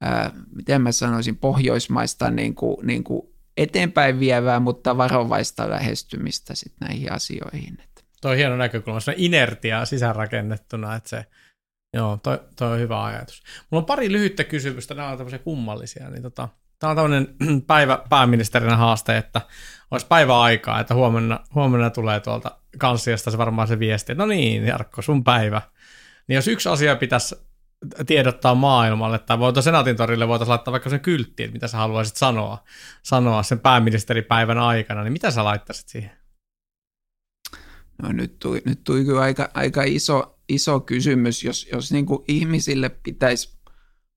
ää, 0.00 0.30
miten 0.54 0.82
mä 0.82 0.92
sanoisin, 0.92 1.36
pohjoismaista 1.36 2.30
niin 2.30 2.54
kuin, 2.54 2.86
niin 2.86 3.04
kuin 3.04 3.22
eteenpäin 3.56 4.20
vievää, 4.20 4.60
mutta 4.60 4.96
varovaista 4.96 5.70
lähestymistä 5.70 6.54
sitten 6.54 6.88
näihin 6.88 7.12
asioihin. 7.12 7.78
Tuo 8.20 8.30
on 8.30 8.36
hieno 8.36 8.56
näkökulma, 8.56 9.00
se 9.00 9.14
inertia 9.16 9.84
sisäänrakennettuna, 9.84 10.94
että 10.94 11.08
se, 11.08 11.24
joo, 11.94 12.18
toi, 12.22 12.40
toi 12.56 12.72
on 12.72 12.80
hyvä 12.80 13.04
ajatus. 13.04 13.42
Mulla 13.70 13.82
on 13.82 13.86
pari 13.86 14.12
lyhyttä 14.12 14.44
kysymystä, 14.44 14.94
nämä 14.94 15.08
on 15.08 15.16
tämmöisiä 15.16 15.38
kummallisia, 15.38 16.10
niin 16.10 16.22
tota, 16.22 16.48
tämä 16.78 16.90
on 16.90 16.96
tämmöinen 16.96 17.34
päivä 17.66 17.98
pääministerinä 18.08 18.76
haaste, 18.76 19.16
että 19.16 19.40
olisi 19.90 20.06
päivä 20.06 20.40
aikaa, 20.40 20.80
että 20.80 20.94
huomenna, 20.94 21.40
huomenna 21.54 21.90
tulee 21.90 22.20
tuolta 22.20 22.58
kanssiasta 22.78 23.30
se 23.30 23.38
varmaan 23.38 23.68
se 23.68 23.78
viesti, 23.78 24.12
että 24.12 24.22
no 24.22 24.26
niin, 24.26 24.66
Jarkko, 24.66 25.02
sun 25.02 25.24
päivä. 25.24 25.62
Niin 26.28 26.34
jos 26.34 26.48
yksi 26.48 26.68
asia 26.68 26.96
pitäisi 26.96 27.36
tiedottaa 28.06 28.54
maailmalle, 28.54 29.18
tai 29.18 29.38
voitaisiin 29.38 29.64
Senaatin 29.64 29.96
torille 29.96 30.28
voitaisiin 30.28 30.50
laittaa 30.50 30.72
vaikka 30.72 30.90
sen 30.90 31.00
kyltti, 31.00 31.42
että 31.42 31.52
mitä 31.52 31.68
sä 31.68 31.76
haluaisit 31.76 32.16
sanoa, 32.16 32.64
sanoa 33.02 33.42
sen 33.42 33.58
pääministeripäivän 33.58 34.58
aikana, 34.58 35.02
niin 35.02 35.12
mitä 35.12 35.30
sä 35.30 35.44
laittaisit 35.44 35.88
siihen? 35.88 36.10
No 38.02 38.12
nyt 38.12 38.38
tuli, 38.38 38.62
nyt 38.64 38.84
tuli 38.84 39.04
kyllä 39.04 39.20
aika, 39.20 39.50
aika 39.54 39.82
iso, 39.82 40.38
iso 40.48 40.80
kysymys. 40.80 41.44
Jos, 41.44 41.68
jos 41.72 41.92
niin 41.92 42.06
kuin 42.06 42.24
ihmisille 42.28 42.88
pitäisi 42.88 43.58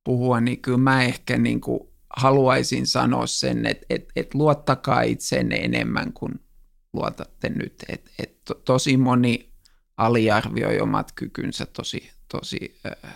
puhua, 0.04 0.41
niin 0.41 0.62
kyllä 0.62 0.78
mä 0.78 1.04
ehkä 1.04 1.38
niin 1.38 1.62
kuin 1.62 1.80
haluaisin 2.18 2.88
sanoa 2.88 3.28
sen, 3.28 3.66
että, 3.66 3.86
että, 3.90 4.12
että 4.16 4.38
luottakaa 4.38 5.02
itsenne 5.02 5.56
enemmän 5.56 6.14
kuin 6.14 6.40
luotatte 6.94 7.50
nyt. 7.50 7.84
Että, 7.90 8.12
että 8.20 8.42
to, 8.46 8.54
tosi 8.54 8.98
moni 8.98 9.54
aliarvioi 9.98 10.80
omat 10.80 11.12
kykynsä 11.12 11.66
tosi, 11.66 12.12
tosi 12.32 12.80
äh, 12.86 13.16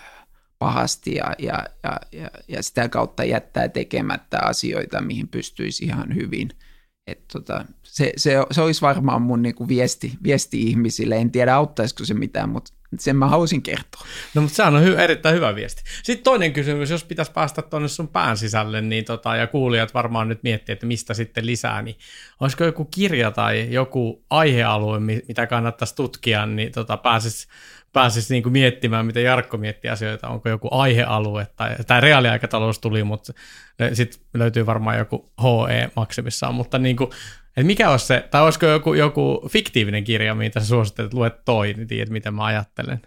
pahasti 0.59 1.15
ja, 1.15 1.35
ja, 1.39 1.65
ja, 1.83 1.99
ja, 2.11 2.29
ja 2.47 2.63
sitä 2.63 2.89
kautta 2.89 3.23
jättää 3.23 3.69
tekemättä 3.69 4.39
asioita, 4.39 5.01
mihin 5.01 5.27
pystyisi 5.27 5.85
ihan 5.85 6.15
hyvin. 6.15 6.49
Et 7.07 7.27
tota, 7.33 7.65
se, 7.83 8.13
se, 8.17 8.33
se 8.51 8.61
olisi 8.61 8.81
varmaan 8.81 9.21
mun 9.21 9.41
niinku 9.41 9.67
viesti, 9.67 10.13
viesti 10.23 10.61
ihmisille. 10.61 11.17
En 11.17 11.31
tiedä 11.31 11.55
auttaisiko 11.55 12.05
se 12.05 12.13
mitään, 12.13 12.49
mutta 12.49 12.73
sen 12.99 13.15
mä 13.15 13.27
halusin 13.27 13.61
kertoa. 13.61 14.01
No 14.35 14.41
mutta 14.41 14.55
sehän 14.55 14.75
on 14.75 14.83
hy- 14.83 14.99
erittäin 14.99 15.35
hyvä 15.35 15.55
viesti. 15.55 15.83
Sitten 16.03 16.23
toinen 16.23 16.53
kysymys, 16.53 16.89
jos 16.89 17.03
pitäisi 17.03 17.31
päästä 17.31 17.61
tuonne 17.61 17.87
sun 17.87 18.07
pään 18.07 18.37
sisälle, 18.37 18.81
niin 18.81 19.05
tota, 19.05 19.35
ja 19.35 19.47
kuulijat 19.47 19.93
varmaan 19.93 20.29
nyt 20.29 20.43
miettii, 20.43 20.73
että 20.73 20.85
mistä 20.85 21.13
sitten 21.13 21.45
lisää, 21.45 21.81
niin 21.81 21.95
olisiko 22.39 22.63
joku 22.63 22.85
kirja 22.85 23.31
tai 23.31 23.67
joku 23.69 24.25
aihealue, 24.29 24.99
mitä 24.99 25.47
kannattaisi 25.47 25.95
tutkia, 25.95 26.45
niin 26.45 26.71
tota, 26.71 26.97
pääsisi 26.97 27.47
pääsis 27.93 28.29
niinku 28.29 28.49
miettimään, 28.49 29.05
miten 29.05 29.23
Jarkko 29.23 29.57
miettii 29.57 29.91
asioita, 29.91 30.27
onko 30.27 30.49
joku 30.49 30.67
aihealue, 30.71 31.47
tai 31.55 31.75
tämä 31.87 31.99
reaaliaikatalous 31.99 32.79
tuli, 32.79 33.03
mutta 33.03 33.33
sitten 33.93 34.21
löytyy 34.33 34.65
varmaan 34.65 34.97
joku 34.97 35.31
HE 35.41 35.91
maksimissaan, 35.95 36.55
mutta 36.55 36.77
niinku, 36.77 37.09
et 37.57 37.65
mikä 37.65 37.89
olisi 37.89 38.05
se, 38.05 38.27
tai 38.31 38.41
olisiko 38.41 38.65
joku, 38.65 38.93
joku 38.93 39.49
fiktiivinen 39.49 40.03
kirja, 40.03 40.35
mitä 40.35 40.59
sä 40.59 40.65
suosittelet, 40.65 41.07
että 41.07 41.17
luet 41.17 41.45
toi, 41.45 41.73
niin 41.73 41.87
tiedät, 41.87 42.09
miten 42.09 42.33
mä 42.33 42.45
ajattelen. 42.45 43.01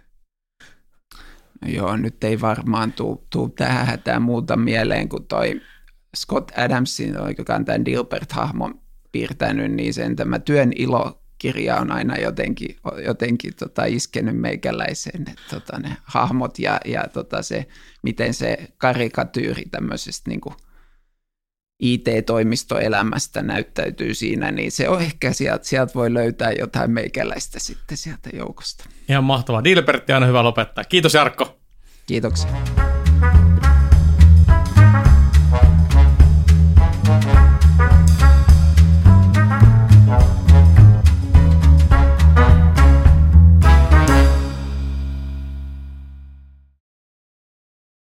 No 1.62 1.68
joo, 1.70 1.96
nyt 1.96 2.24
ei 2.24 2.40
varmaan 2.40 2.92
tuu, 2.92 3.48
tähän 3.56 3.86
hätään 3.86 4.22
muuta 4.22 4.56
mieleen 4.56 5.08
kuin 5.08 5.26
toi 5.26 5.60
Scott 6.16 6.58
Adamsin, 6.58 7.14
joka 7.38 7.54
on 7.54 7.64
tämän 7.64 7.84
Dilbert-hahmon 7.84 8.80
piirtänyt, 9.12 9.72
niin 9.72 9.94
sen 9.94 10.16
tämä 10.16 10.38
työn 10.38 10.72
ilo 10.76 11.20
kirja 11.38 11.76
on 11.76 11.92
aina 11.92 12.18
jotenkin, 12.18 12.76
jotenkin 13.04 13.54
tota 13.56 13.84
iskenyt 13.84 14.36
meikäläiseen, 14.36 15.20
että 15.28 15.42
tota 15.50 15.78
ne 15.78 15.96
hahmot 16.04 16.58
ja, 16.58 16.80
ja 16.84 17.04
tota 17.12 17.42
se, 17.42 17.66
miten 18.02 18.34
se 18.34 18.58
karikatyyri 18.78 19.64
tämmöisestä 19.70 20.30
niin 20.30 20.40
kuin 20.40 20.54
IT-toimistoelämästä 21.80 23.42
näyttäytyy 23.42 24.14
siinä, 24.14 24.50
niin 24.50 24.72
se 24.72 24.88
on 24.88 25.02
ehkä 25.02 25.32
sieltä, 25.32 25.64
sieltä 25.64 25.94
voi 25.94 26.14
löytää 26.14 26.52
jotain 26.52 26.90
meikäläistä 26.90 27.58
sitten 27.58 27.96
sieltä 27.96 28.30
joukosta. 28.32 28.84
Ihan 29.08 29.24
mahtavaa. 29.24 29.64
Dilbertti 29.64 30.12
aina 30.12 30.26
hyvä 30.26 30.42
lopettaa. 30.42 30.84
Kiitos 30.84 31.14
Jarkko. 31.14 31.58
Kiitoksia. 32.06 32.50